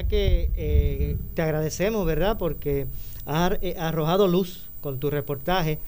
[0.03, 2.36] Verdad que eh, te agradecemos, ¿verdad?
[2.38, 2.86] Porque
[3.24, 5.78] has eh, arrojado luz con tu reportaje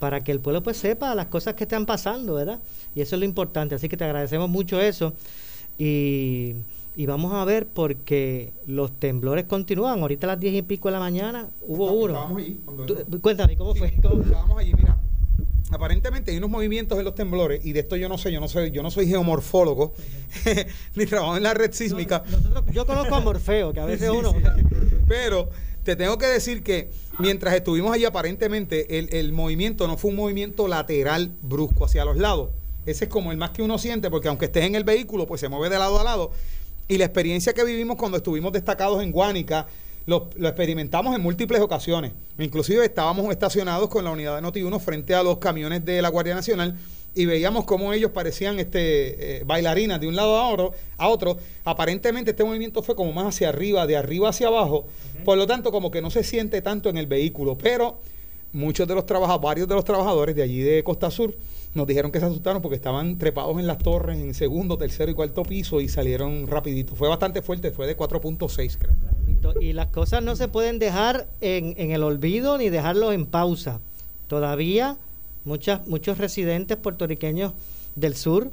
[0.00, 2.58] para que el pueblo pues sepa las cosas que están pasando, ¿verdad?
[2.94, 3.74] Y eso es lo importante.
[3.76, 5.12] Así que te agradecemos mucho eso.
[5.78, 6.54] Y,
[6.96, 10.00] y vamos a ver porque los temblores continúan.
[10.00, 12.36] Ahorita a las diez y pico de la mañana hubo uno.
[12.36, 13.92] Allí Tú- cuéntame, ¿cómo fue?
[14.02, 14.96] ¿Cómo- Estábamos allí, mira.
[15.70, 18.48] Aparentemente hay unos movimientos en los temblores y de esto yo no sé, yo no
[18.48, 19.94] soy, yo no soy geomorfólogo
[20.94, 22.24] ni trabajo en la red sísmica.
[22.72, 24.32] yo conozco a Morfeo, que a veces Sí, uno...
[24.32, 24.38] sí.
[25.06, 25.48] Pero
[25.84, 30.16] te tengo que decir que mientras estuvimos allí, aparentemente el, el movimiento no fue un
[30.16, 32.50] movimiento lateral brusco hacia los lados.
[32.86, 35.40] Ese es como el más que uno siente, porque aunque estés en el vehículo, pues
[35.40, 36.32] se mueve de lado a lado.
[36.88, 39.66] Y la experiencia que vivimos cuando estuvimos destacados en Guánica,
[40.10, 42.10] lo, lo experimentamos en múltiples ocasiones.
[42.36, 46.34] Inclusive estábamos estacionados con la unidad de Noti1 frente a los camiones de la Guardia
[46.34, 46.76] Nacional
[47.14, 51.38] y veíamos cómo ellos parecían este eh, bailarinas de un lado a otro, a otro.
[51.64, 54.84] Aparentemente este movimiento fue como más hacia arriba, de arriba hacia abajo.
[55.24, 57.56] Por lo tanto, como que no se siente tanto en el vehículo.
[57.56, 58.00] Pero
[58.52, 61.36] muchos de los trabajadores, varios de los trabajadores de allí de Costa Sur
[61.74, 65.14] nos dijeron que se asustaron porque estaban trepados en las torres en segundo, tercero y
[65.14, 66.96] cuarto piso y salieron rapidito.
[66.96, 69.60] Fue bastante fuerte, fue de 4.6 creo.
[69.60, 73.80] Y las cosas no se pueden dejar en, en el olvido ni dejarlo en pausa.
[74.26, 74.96] Todavía
[75.44, 77.52] muchas, muchos residentes puertorriqueños
[77.96, 78.50] del sur,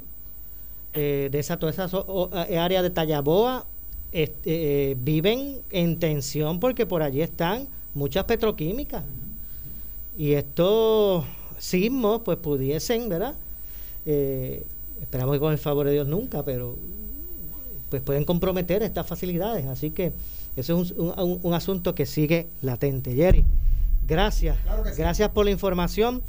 [0.94, 1.88] eh, de esa, toda esa
[2.48, 3.66] eh, área de Tallaboa,
[4.12, 9.04] eh, viven en tensión porque por allí están muchas petroquímicas.
[10.16, 11.24] Y estos
[11.58, 13.34] sismos, pues pudiesen, ¿verdad?
[14.06, 14.62] Eh,
[15.00, 16.76] esperamos que con el favor de Dios nunca, pero
[17.90, 19.66] pues pueden comprometer estas facilidades.
[19.66, 20.12] Así que
[20.56, 23.14] eso es un, un- un asunto que sigue latente.
[23.14, 23.44] Jerry,
[24.06, 24.56] gracias.
[24.96, 26.22] Gracias por la información.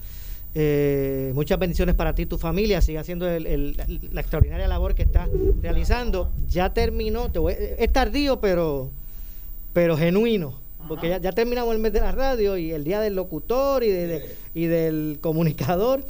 [0.56, 2.82] Eh, muchas bendiciones para ti y tu familia.
[2.82, 3.76] Sigue haciendo el- el-
[4.12, 5.30] la extraordinaria labor que estás
[5.62, 6.32] realizando.
[6.50, 8.90] Ya terminó, te voy- es tardío, pero,
[9.74, 10.56] pero genuino.
[10.88, 13.90] Porque ya, ya terminamos el mes de la radio y el día del locutor y,
[13.92, 16.04] de- de- y del comunicador.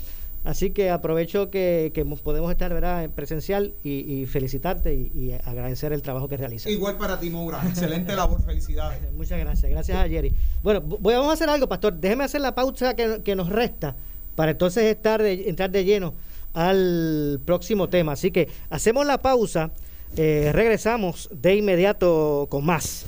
[0.45, 3.03] Así que aprovecho que, que podemos estar ¿verdad?
[3.03, 6.71] en presencial y, y felicitarte y, y agradecer el trabajo que realizas.
[6.71, 7.61] Igual para ti, Moura.
[7.67, 8.99] Excelente labor, felicidades.
[9.17, 10.33] Muchas gracias, gracias a Jerry.
[10.63, 11.93] Bueno, voy, vamos a hacer algo, Pastor.
[11.95, 13.97] Déjeme hacer la pausa que, que nos resta
[14.35, 16.13] para entonces estar de- entrar de lleno
[16.53, 18.13] al próximo tema.
[18.13, 19.71] Así que hacemos la pausa,
[20.15, 23.05] eh, regresamos de inmediato con más.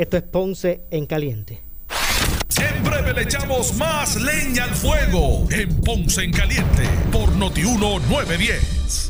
[0.00, 1.60] Esto es Ponce en Caliente.
[2.58, 9.09] En breve le echamos más leña al fuego en Ponce en Caliente por Notiuno 910.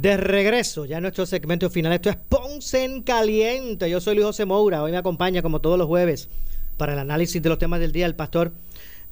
[0.00, 1.92] de regreso ya nuestro segmento final.
[1.92, 3.88] Esto es Ponce en Caliente.
[3.90, 4.82] Yo soy Luis José Moura.
[4.82, 6.28] Hoy me acompaña, como todos los jueves,
[6.76, 8.52] para el análisis de los temas del día, el pastor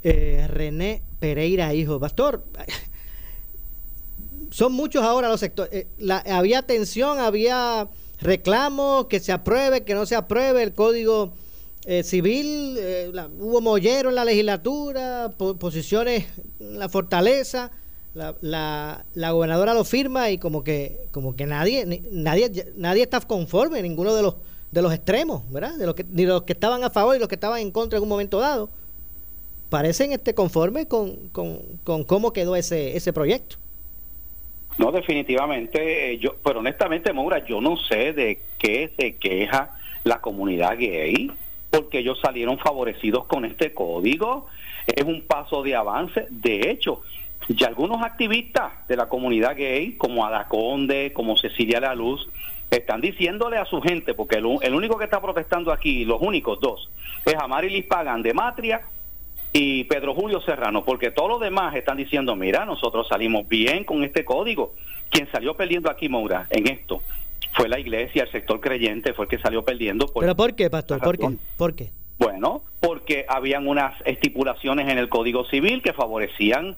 [0.04, 1.98] eh, René Pereira, hijo.
[1.98, 2.44] Pastor,
[4.50, 5.72] son muchos ahora los sectores.
[5.72, 7.88] Eh, la- había tensión, había
[8.20, 11.32] reclamos, que se apruebe, que no se apruebe el código
[11.84, 12.78] eh, civil.
[13.38, 16.26] hubo mollero en la legislatura, po- posiciones
[16.60, 17.70] en la fortaleza.
[18.16, 23.20] La, la, la gobernadora lo firma y como que como que nadie nadie nadie está
[23.20, 24.36] conforme ninguno de los
[24.70, 27.28] de los extremos verdad de los que ni los que estaban a favor y los
[27.28, 28.70] que estaban en contra en un momento dado
[29.68, 33.58] parecen este conformes con, con, con cómo quedó ese ese proyecto
[34.78, 40.20] No, definitivamente, eh, yo, pero honestamente, Maura, yo no sé de qué se queja la
[40.20, 41.30] comunidad gay,
[41.70, 44.46] porque ellos salieron favorecidos con este código.
[44.86, 46.26] Es un paso de avance.
[46.30, 47.02] De hecho,
[47.48, 52.28] ya algunos activistas de la comunidad gay, como Ada Conde, como Cecilia La Luz,
[52.70, 56.58] están diciéndole a su gente, porque el, el único que está protestando aquí, los únicos
[56.60, 56.90] dos,
[57.24, 58.82] es Amarilis Pagan de Matria
[59.52, 64.02] y Pedro Julio Serrano, porque todos los demás están diciendo, mira, nosotros salimos bien con
[64.02, 64.74] este código.
[65.10, 67.00] Quien salió perdiendo aquí, Moura, en esto,
[67.54, 70.06] fue la iglesia, el sector creyente, fue el que salió perdiendo.
[70.08, 74.98] por- pero por qué pastor por qué por qué Bueno, porque habían unas estipulaciones en
[74.98, 76.76] el Código Civil que favorecían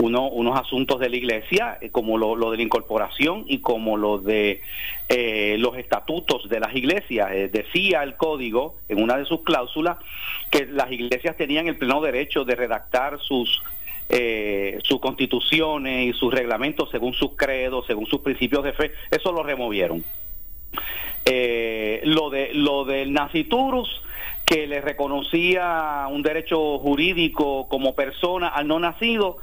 [0.00, 4.18] uno- unos asuntos de la iglesia, eh, como lo, de la incorporación y como lo
[4.18, 4.60] de
[5.08, 7.30] eh, los estatutos de las iglesias.
[7.32, 9.98] Eh, decía el Código, en una de sus cláusulas,
[10.50, 13.62] que las iglesias tenían el pleno derecho de redactar sus
[14.10, 18.92] eh, sus constituciones y sus reglamentos según sus credos, según sus principios de fe.
[19.10, 20.02] Eso lo removieron.
[22.04, 24.00] Lo de lo del naciturus
[24.46, 29.36] que le reconocía un derecho jurídico como persona al no nacido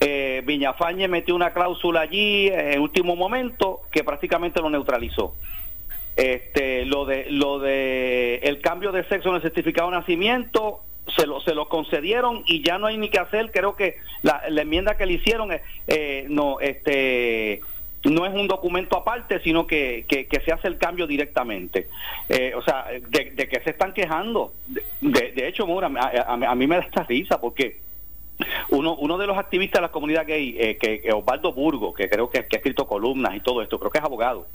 [0.00, 5.34] eh, Viñafañe metió una cláusula allí en último momento que prácticamente lo neutralizó
[6.16, 10.80] este lo de lo de el cambio de sexo en el certificado de nacimiento
[11.16, 14.42] se lo se lo concedieron y ya no hay ni que hacer creo que la,
[14.48, 17.60] enmienda que le hicieron eh, eh, no este
[18.04, 21.88] no es un documento aparte, sino que, que, se hace el cambio directamente.
[22.28, 24.52] Eh, o sea, de, que se están quejando.
[25.00, 27.78] De, hecho, Mora, a, a- a mí me da esta risa porque
[28.70, 32.08] uno, uno de los activistas de la comunidad gay, eh, que, que Osvaldo Burgo, que
[32.10, 34.46] creo que, ha escrito columnas y todo esto, creo que es abogado,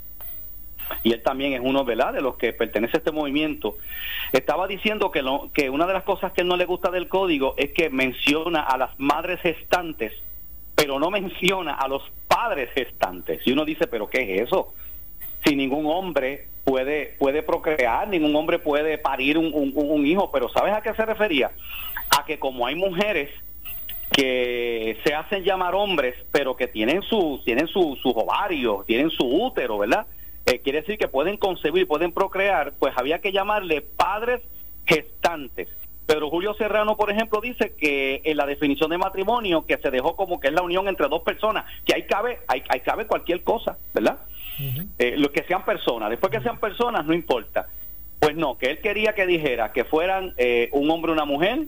[1.02, 2.12] y él también es uno ¿verdad?
[2.12, 3.76] de los que pertenece a este movimiento,
[4.32, 7.08] estaba diciendo que, lo, que una de las cosas que él no le gusta del
[7.08, 10.12] código es que menciona a las madres gestantes,
[10.74, 13.40] pero no menciona a los padres gestantes.
[13.46, 14.72] Y uno dice, pero ¿qué es eso?
[15.44, 20.48] Si ningún hombre puede, puede procrear, ningún hombre puede parir un, un- un hijo, pero
[20.48, 21.50] ¿sabes a qué se refería?
[22.18, 23.30] A que como hay mujeres
[24.12, 29.24] que se hacen llamar hombres, pero que tienen su, tienen su, sus ovarios, tienen su
[29.24, 30.06] útero, ¿verdad?
[30.46, 34.40] Eh, quiere decir que pueden concebir, pueden procrear, pues había que llamarle padres
[34.84, 35.68] gestantes.
[36.06, 40.16] Pero Julio Serrano, por ejemplo, dice que en la definición de matrimonio, que se dejó
[40.16, 43.42] como que es la unión entre dos personas, que ahí cabe, ahí, ahí cabe cualquier
[43.42, 44.18] cosa, ¿verdad?
[44.98, 47.68] Eh, lo que sean personas, después que sean personas, no importa.
[48.18, 51.66] Pues no, que él quería que dijera que fueran eh, un hombre y una mujer,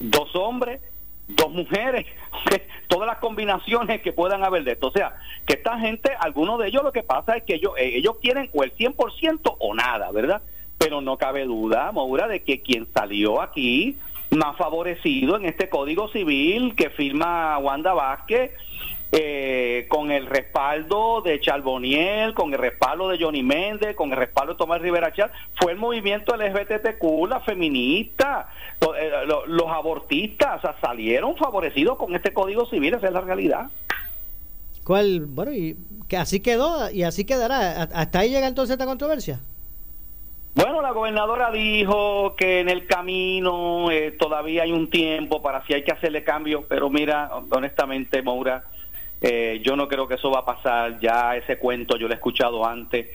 [0.00, 0.80] dos hombres,
[1.28, 2.06] dos mujeres,
[2.88, 4.88] todas las combinaciones que puedan haber de esto.
[4.88, 5.16] O sea,
[5.46, 8.50] que esta gente, algunos de ellos lo que pasa es que ellos, eh, ellos quieren
[8.52, 10.42] o el 100% o nada, ¿verdad?
[10.78, 13.96] Pero no cabe duda, Maura, de que quien salió aquí
[14.30, 18.50] más favorecido en este Código Civil que firma Wanda Vázquez,
[19.16, 24.54] eh, con el respaldo de Charboniel, con el respaldo de Johnny Méndez, con el respaldo
[24.54, 28.48] de Tomás Rivera Char, fue el movimiento LGBTQ, la feminista,
[28.80, 33.20] eh, lo- los abortistas, o sea, salieron favorecidos con este Código Civil, esa es la
[33.20, 33.66] realidad.
[34.84, 35.26] ¿Cuál?
[35.26, 35.76] Bueno, y
[36.08, 37.82] que así quedó y así quedará.
[37.82, 39.40] ¿A- ¿Hasta ahí llega entonces esta controversia?
[40.56, 45.72] Bueno, la gobernadora dijo que en el camino eh, todavía hay un tiempo para si
[45.74, 48.64] hay que hacerle cambios, pero mira, honestamente, Moura,
[49.26, 51.00] eh, yo no creo que eso va a pasar.
[51.00, 53.08] Ya ese cuento yo lo he escuchado antes.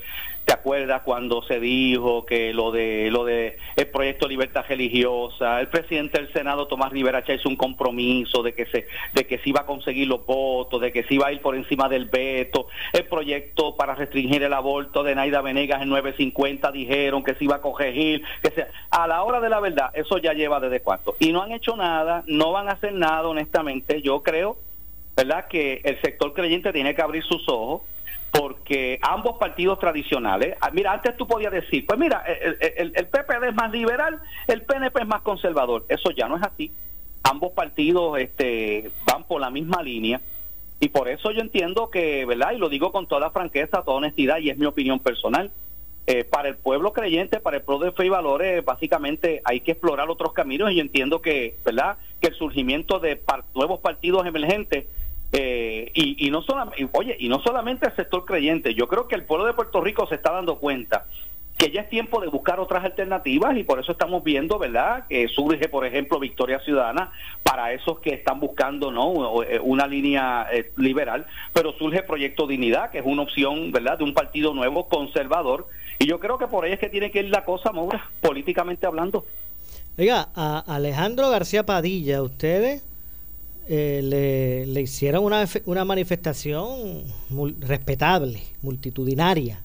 [0.44, 5.68] ¿Te acuerdas cuando se dijo que lo de lo de el proyecto Libertad Religiosa, el
[5.68, 9.62] presidente del Senado Tomás Rivera hizo un compromiso de que se de que se iba
[9.62, 13.06] a conseguir los votos, de que se iba a ir por encima del veto, el
[13.06, 17.62] proyecto para restringir el aborto de Naida Venegas en 950 dijeron que se iba a
[17.62, 21.32] corregir, que sea a la hora de la verdad, eso ya lleva desde cuánto y
[21.32, 24.58] no han hecho nada, no van a hacer nada honestamente, yo creo,
[25.20, 25.48] ¿verdad?
[25.50, 27.82] que el sector creyente tiene que abrir sus ojos
[28.32, 33.08] porque ambos partidos tradicionales, ah, mira, antes tú podías decir, pues mira, el, el, el,
[33.08, 36.72] PPD es más liberal, el PNP es más conservador, eso ya no es así.
[37.24, 40.22] Ambos partidos este, van por la misma línea
[40.80, 42.54] y por eso yo entiendo que, ¿verdad?
[42.54, 45.52] Y lo digo con toda franqueza, toda honestidad y es mi opinión personal.
[46.08, 49.72] Eh, para el pueblo creyente, para el pueblo de fe y valores, básicamente hay que
[49.72, 51.98] explorar otros caminos y yo entiendo que, ¿verdad?
[52.22, 53.22] Que el surgimiento de
[53.54, 54.86] nuevos partidos emergentes
[55.32, 59.16] eh, y, y, no solamente, oye, y no solamente el sector creyente, yo creo que
[59.16, 61.06] el pueblo de Puerto Rico se está dando cuenta
[61.60, 65.06] que ya es tiempo de buscar otras alternativas y por eso estamos viendo, ¿verdad?
[65.10, 67.12] Que surge, por ejemplo, Victoria Ciudadana
[67.44, 69.44] para esos que están buscando, ¿no?
[69.44, 73.98] Eh, una línea eh, liberal, pero surge Proyecto Dignidad, que es una opción, ¿verdad?
[73.98, 75.68] De un partido nuevo conservador
[76.00, 78.86] y yo creo que por ahí es que tiene que ir la cosa, Maura, políticamente
[78.86, 79.26] hablando.
[79.98, 82.89] Oiga, a Alejandro García Padilla, ustedes
[83.72, 87.04] eh, le, le, hicieron una, una manifestación
[87.60, 89.62] respetable, multitudinaria.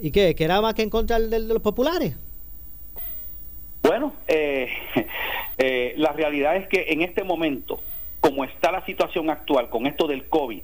[0.00, 0.36] ¿Y qué?
[0.36, 2.16] ¿Que era más que en contra de, los populares?
[3.82, 4.68] Bueno, eh,
[5.58, 7.80] eh, la realidad es que en este momento,
[8.20, 10.62] como está la situación actual con esto del COVID,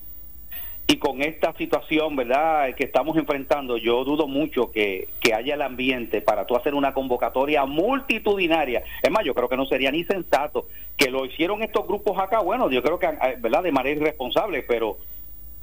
[0.88, 5.62] y con esta situación, ¿verdad?, que estamos enfrentando, yo dudo mucho que, que, haya el
[5.62, 8.84] ambiente para tú hacer una convocatoria multitudinaria.
[9.02, 12.38] Es más, yo creo que no sería ni sensato que lo hicieron estos grupos acá.
[12.38, 14.98] Bueno, yo creo que, eh, ¿verdad?, de manera irresponsable, pero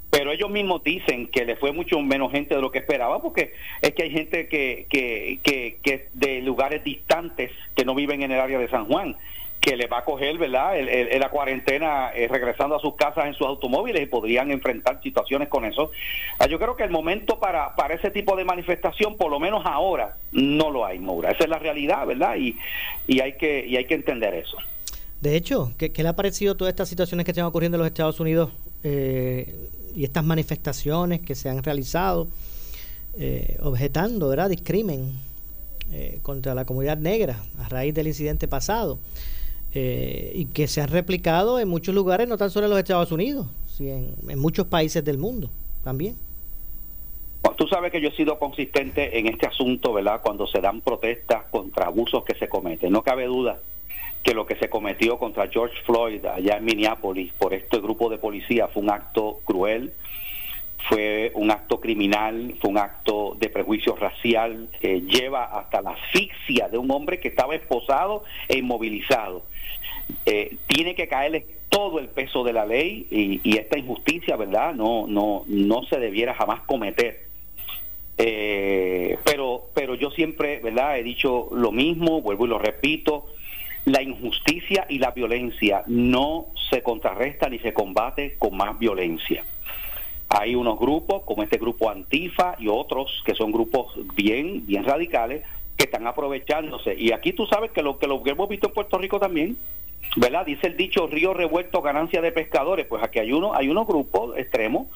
[0.10, 3.54] pero ellos mismos dicen que le fue mucho menos gente de lo que esperaba, porque
[3.82, 8.32] es que hay gente que, que, que, que de lugares distantes que no viven en
[8.32, 9.18] el área de San Juan
[9.64, 13.34] que le va a coger, ¿verdad?, el, la cuarentena eh, regresando a sus casas en
[13.34, 15.90] sus automóviles y podrían enfrentar situaciones con eso.
[16.38, 19.62] Ah, yo creo que el momento para, para ese tipo de manifestación, por lo menos
[19.66, 21.32] ahora, no lo hay, Moura.
[21.32, 22.36] Esa es la realidad, ¿verdad?
[22.36, 22.58] Y,
[23.08, 24.58] y, hay, que, y hay que entender eso.
[25.22, 28.20] De hecho, ¿qué, le ha parecido todas estas situaciones que están ocurriendo en los Estados
[28.20, 28.52] Unidos
[28.84, 32.28] eh, y estas manifestaciones que se han realizado
[33.18, 35.32] eh, objetando, ¿verdad?, discrimen
[36.24, 38.98] contra la comunidad negra a raíz del incidente pasado.
[39.76, 43.12] Eh, y que se han replicado en muchos lugares, no tan solo en los Estados
[43.12, 45.50] Unidos, sino en, muchos países del mundo
[45.84, 46.16] también.
[47.58, 50.22] tú sabes que yo he sido consistente en este asunto, ¿verdad?
[50.24, 52.92] Cuando se dan protestas contra abusos que se cometen.
[52.92, 53.62] No cabe duda
[54.24, 58.20] que lo que se cometió contra George Floyd allá en Minneapolis por este grupo de
[58.20, 59.94] policía fue un acto cruel,
[60.90, 66.68] fue un acto criminal, fue un acto de prejuicio racial, que lleva hasta la asfixia
[66.70, 69.44] de un hombre que estaba esposado e inmovilizado.
[70.26, 74.76] Eh, tiene que caerle todo el peso de la ley y, esta injusticia, ¿verdad?
[74.76, 77.24] No, no, no se debiera jamás cometer.
[78.18, 81.00] Eh, pero, pero yo siempre, ¿verdad?
[81.00, 83.26] He dicho lo mismo, vuelvo y lo repito,
[83.86, 89.44] la injusticia y la violencia no se contrarresta ni se combate con más violencia.
[90.36, 95.44] Hay unos grupos, como este grupo Antifa y otros, que son grupos bien, bien radicales,
[95.78, 96.96] que están aprovechándose.
[96.98, 99.58] Y aquí tú sabes que lo que lo hemos visto en Puerto Rico también,
[100.18, 100.44] ¿verdad?
[100.44, 102.88] Dice el dicho río revuelto, ganancia de pescadores.
[102.88, 104.88] Pues aquí hay uno, hay unos grupos extremos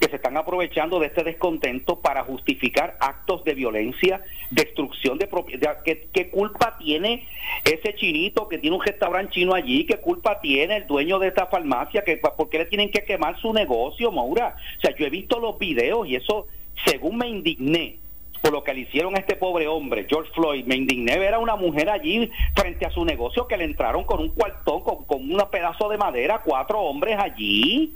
[0.00, 4.20] que se están aprovechando de este descontento para justificar actos de violencia,
[4.50, 5.82] destrucción de propiedad.
[5.84, 7.26] ¿Qué, ¿Qué, culpa tiene
[7.64, 9.86] ese chinito que tiene un restaurante chino allí?
[9.86, 12.02] ¿Qué culpa tiene el dueño de esta farmacia?
[12.02, 14.56] que ¿Por qué le tienen que quemar su negocio, Maura?
[14.78, 16.46] O sea, yo he visto los videos y eso,
[16.84, 17.98] según me indigné,
[18.42, 20.66] por lo que le hicieron a este pobre hombre, George Floyd.
[20.66, 24.20] Me indigné ver a una mujer allí frente a su negocio que le entraron con
[24.20, 27.94] un cuartón, con, con un pedazo de madera, cuatro hombres allí.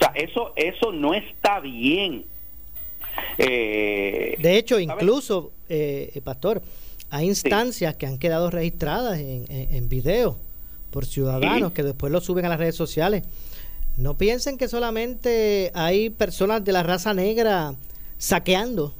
[0.00, 2.24] O sea, eso, eso no está bien.
[3.36, 6.62] Eh, de hecho, incluso, eh, Pastor,
[7.10, 10.36] hay instancias que han quedado registradas en, en, video
[10.90, 13.24] por ciudadanos que después lo suben a las redes sociales.
[13.96, 17.74] No piensen que solamente hay personas de la raza negra
[18.18, 18.94] saqueando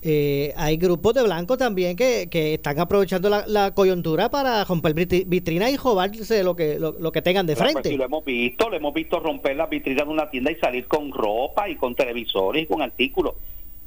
[0.00, 5.70] eh, hay grupos de blancos también que, que están aprovechando la, coyuntura para romper vitrinas
[5.70, 7.96] y robarse lo que, lo, que tengan de pues frente.
[7.96, 11.12] lo hemos visto, lo hemos visto romper las vitrinas de una tienda y salir con
[11.12, 13.34] ropa y con televisores y con artículos.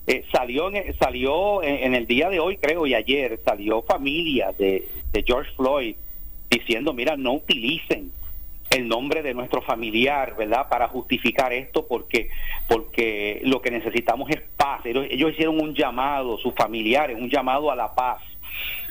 [0.08, 4.88] eh, salió en, salió en, el día de hoy, creo, y ayer, salió familia de,
[5.14, 5.96] de George Floyd
[6.50, 8.12] diciendo, mira, no utilicen
[8.72, 10.70] el nombre de nuestro familiar, ¿verdad?
[10.70, 12.30] Para justificar esto porque
[12.68, 14.86] porque lo que necesitamos es paz.
[14.86, 18.22] Ellos, ellos hicieron un llamado, sus familiares, un llamado a la paz,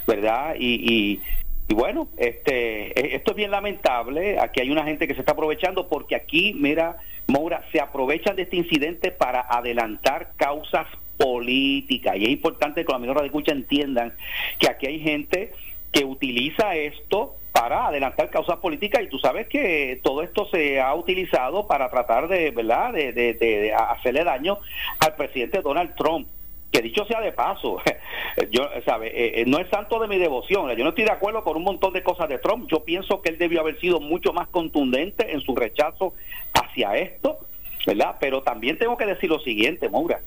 [0.06, 0.54] ¿verdad?
[0.58, 1.20] Y,
[1.68, 4.38] y, bueno, este e, esto es bien lamentable.
[4.38, 8.42] Aquí hay una gente que se está aprovechando porque aquí, mira, Moura, se aprovechan de
[8.42, 12.16] este incidente para adelantar causas políticas.
[12.18, 14.14] Y es importante que los amigos de escucha entiendan
[14.58, 15.52] que aquí hay gente
[15.90, 20.94] que utiliza esto para adelantar causas políticas y tú sabes que todo esto se ha
[20.94, 24.58] utilizado para tratar de, ¿verdad?, de, de, hacerle daño
[25.00, 26.28] al presidente Donald Trump
[26.70, 27.78] que dicho sea de paso,
[28.52, 30.70] yo, sabe, eh, eh, no es santo de mi devoción.
[30.76, 32.68] Yo no estoy de acuerdo con un montón de cosas de Trump.
[32.70, 36.14] Yo pienso que él debió haber sido mucho más contundente en su rechazo
[36.54, 37.38] hacia esto,
[37.86, 38.18] ¿verdad?
[38.20, 40.20] Pero también tengo que decir lo siguiente, Moura.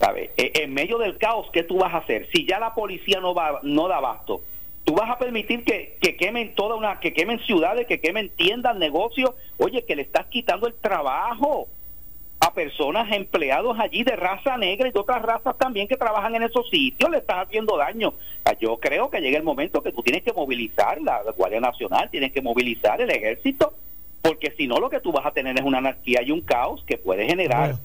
[0.00, 0.30] ¿sabe?
[0.36, 2.28] Eh, en medio del caos, ¿qué tú vas a hacer?
[2.32, 4.40] Si ya la policía no va, no da abasto,
[4.90, 8.76] tú vas a permitir que, que quemen toda una, que quemen ciudades, que quemen tiendas,
[8.76, 11.68] negocios, oye, que le estás quitando el trabajo
[12.40, 16.42] a personas empleados allí de raza negra y de otras razas también que trabajan en
[16.42, 18.14] esos sitios, le estás haciendo daño.
[18.58, 22.32] Yo creo que llega el momento que tú tienes que movilizar la Guardia Nacional, tienes
[22.32, 23.72] que movilizar el ejército,
[24.20, 26.82] porque si no lo que tú vas a tener es una anarquía y un caos
[26.84, 27.76] que puede generar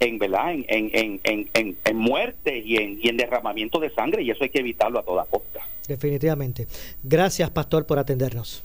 [0.00, 4.22] en verdad en, en, en, en, en muerte y en, y en derramamiento de sangre
[4.22, 5.60] y eso hay que evitarlo a toda costa.
[5.86, 6.66] Definitivamente.
[7.02, 8.64] Gracias, Pastor, por atendernos.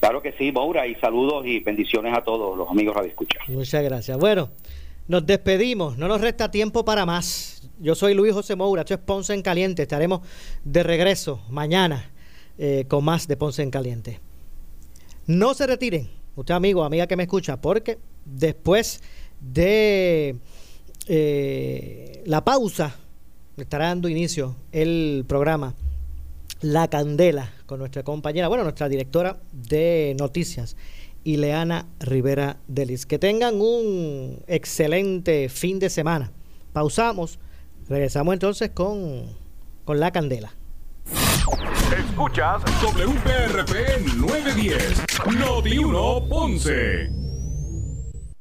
[0.00, 3.38] Claro que sí, Maura, y saludos y bendiciones a todos los amigos Radio Escucha.
[3.48, 4.16] Muchas gracias.
[4.16, 4.50] Bueno,
[5.08, 7.68] nos despedimos, no nos resta tiempo para más.
[7.78, 9.82] Yo soy Luis José Moura, esto es Ponce en Caliente.
[9.82, 10.20] Estaremos
[10.64, 12.10] de regreso mañana
[12.58, 14.20] eh, con más de Ponce en Caliente.
[15.26, 19.02] No se retiren, usted amigo, amiga que me escucha, porque después
[19.40, 20.36] de
[21.06, 22.94] eh, la pausa,
[23.56, 25.74] estará dando inicio el programa
[26.60, 30.76] La Candela con nuestra compañera, bueno, nuestra directora de noticias,
[31.24, 33.06] Ileana Rivera Delis.
[33.06, 36.32] Que tengan un excelente fin de semana.
[36.72, 37.38] Pausamos,
[37.88, 39.26] regresamos entonces con,
[39.84, 40.54] con La Candela.
[41.96, 45.02] Escuchas WPRP 910,
[45.38, 47.29] Noti 1 Ponce.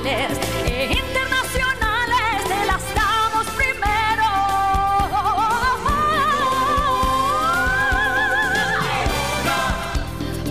[0.00, 4.28] locales e internacionales te las damos primero.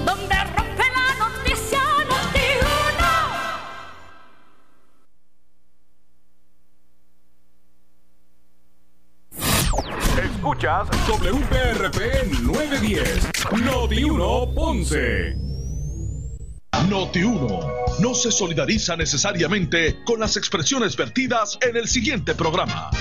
[0.05, 3.13] Donde rompe la noticia, Noti uno.
[10.23, 11.99] Escuchas WPRP
[12.41, 13.29] 910,
[13.63, 15.35] Noti 1 Ponce.
[16.89, 17.58] Noti 1 no
[18.19, 22.91] se solidariza necesariamente con las expresiones vertidas en el siguiente programa.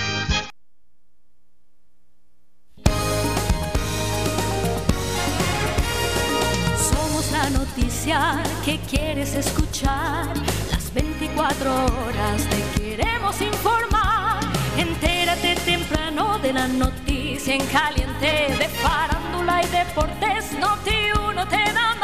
[6.76, 10.32] Somos la noticia que quieres escuchar.
[10.70, 14.40] Las 24 horas te queremos informar.
[14.76, 20.52] Entérate temprano de la noticia en caliente de farándula y deportes.
[20.60, 21.97] Noti 1 te da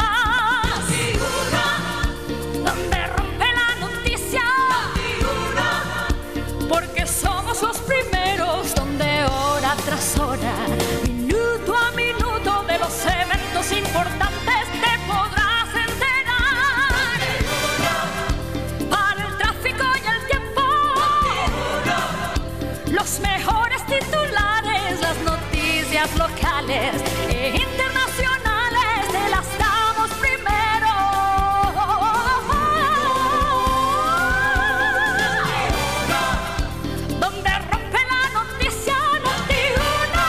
[26.18, 30.92] locales e internacionales te las damos primero.
[37.18, 40.22] Donde rompe la noticia Noti1.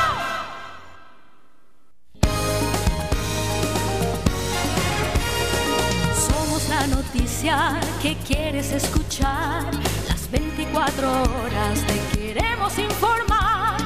[6.28, 9.64] Somos la noticia que quieres escuchar.
[10.08, 13.78] Las 24 horas te queremos informar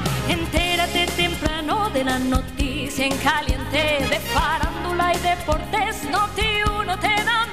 [2.09, 6.03] la noticia en caliente de farándula y deportes.
[6.09, 6.49] Noti
[6.79, 7.48] uno te da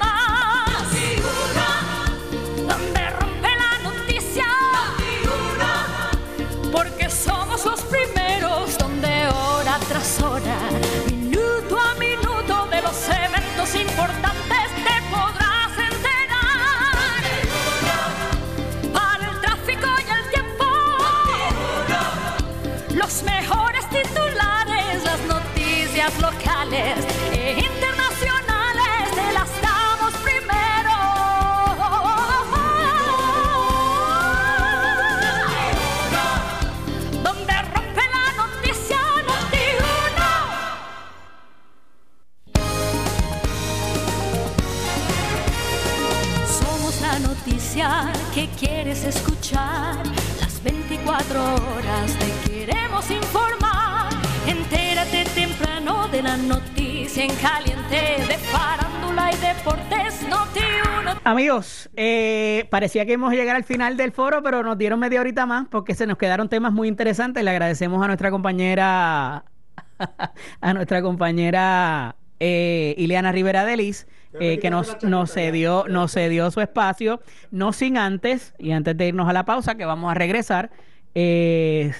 [57.27, 60.27] en caliente de farándula y deportes.
[60.29, 60.59] Noti
[61.01, 61.11] uno.
[61.23, 65.19] Amigos, eh, parecía que íbamos a llegar al final del foro, pero nos dieron media
[65.19, 67.43] horita más porque se nos quedaron temas muy interesantes.
[67.43, 69.43] Le agradecemos a nuestra compañera,
[70.61, 74.07] a nuestra compañera eh, Ileana Rivera Delis,
[74.39, 77.21] eh, que nos, nos cedió, nos cedió su espacio,
[77.51, 80.69] no sin antes, y antes de irnos a la pausa, que vamos a regresar,
[81.15, 81.93] eh,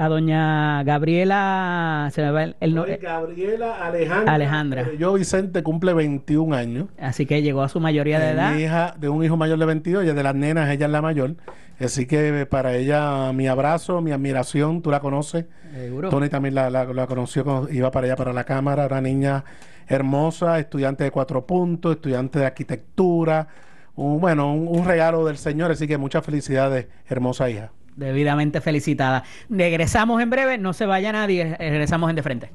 [0.00, 4.34] a doña Gabriela, se me va el, el no- Gabriela Alejandra.
[4.34, 4.82] Alejandra.
[4.82, 6.86] Eh, Yo, Vicente, cumple 21 años.
[6.98, 8.56] Así que llegó a su mayoría de Eh, edad.
[8.56, 11.34] Hija, de un hijo mayor de 22, y de las nenas, ella es la mayor.
[11.78, 15.44] Así que para ella, mi abrazo, mi admiración, tú la conoces.
[15.74, 16.08] Seguro.
[16.08, 19.44] Tony también la, la- la conoció, cuando iba para allá, para la cámara, una niña
[19.86, 23.48] hermosa, estudiante de cuatro puntos, estudiante de arquitectura.
[23.96, 27.70] Un, bueno, un, un regalo del Señor, así que muchas felicidades, hermosa hija.
[27.96, 29.24] Debidamente felicitada.
[29.48, 32.52] Regresamos en breve, no se vaya nadie, regresamos en de frente.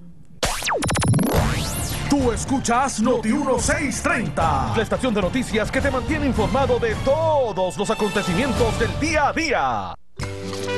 [2.09, 7.89] Tú escuchas Noti 1630, la estación de noticias que te mantiene informado de todos los
[7.89, 9.95] acontecimientos del día a día.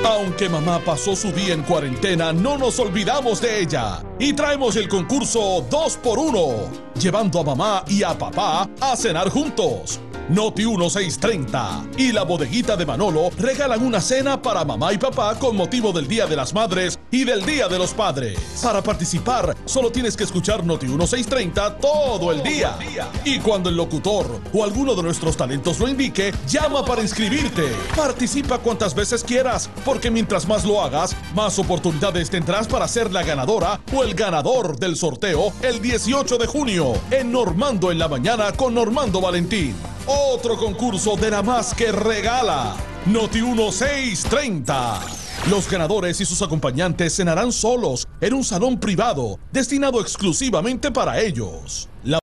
[0.05, 4.87] Aunque mamá pasó su día en cuarentena, no nos olvidamos de ella y traemos el
[4.87, 9.99] concurso 2x1, llevando a mamá y a papá a cenar juntos.
[10.29, 15.55] Noti 1630 y la bodeguita de Manolo regalan una cena para mamá y papá con
[15.55, 18.37] motivo del Día de las Madres y del Día de los Padres.
[18.61, 22.77] Para participar, solo tienes que escuchar Noti 1630 todo el día.
[23.23, 27.63] Y cuando el locutor o alguno de nuestros talentos lo indique, llama para inscribirte.
[27.95, 33.23] Participa cuantas veces quieras, porque mientras más lo hagas, más oportunidades tendrás para ser la
[33.23, 38.51] ganadora o el ganador del sorteo el 18 de junio en Normando en la mañana
[38.51, 39.73] con Normando Valentín.
[40.19, 42.75] Otro concurso de la más que regala.
[43.05, 44.99] Noti 1630.
[45.49, 51.87] Los ganadores y sus acompañantes cenarán solos en un salón privado destinado exclusivamente para ellos.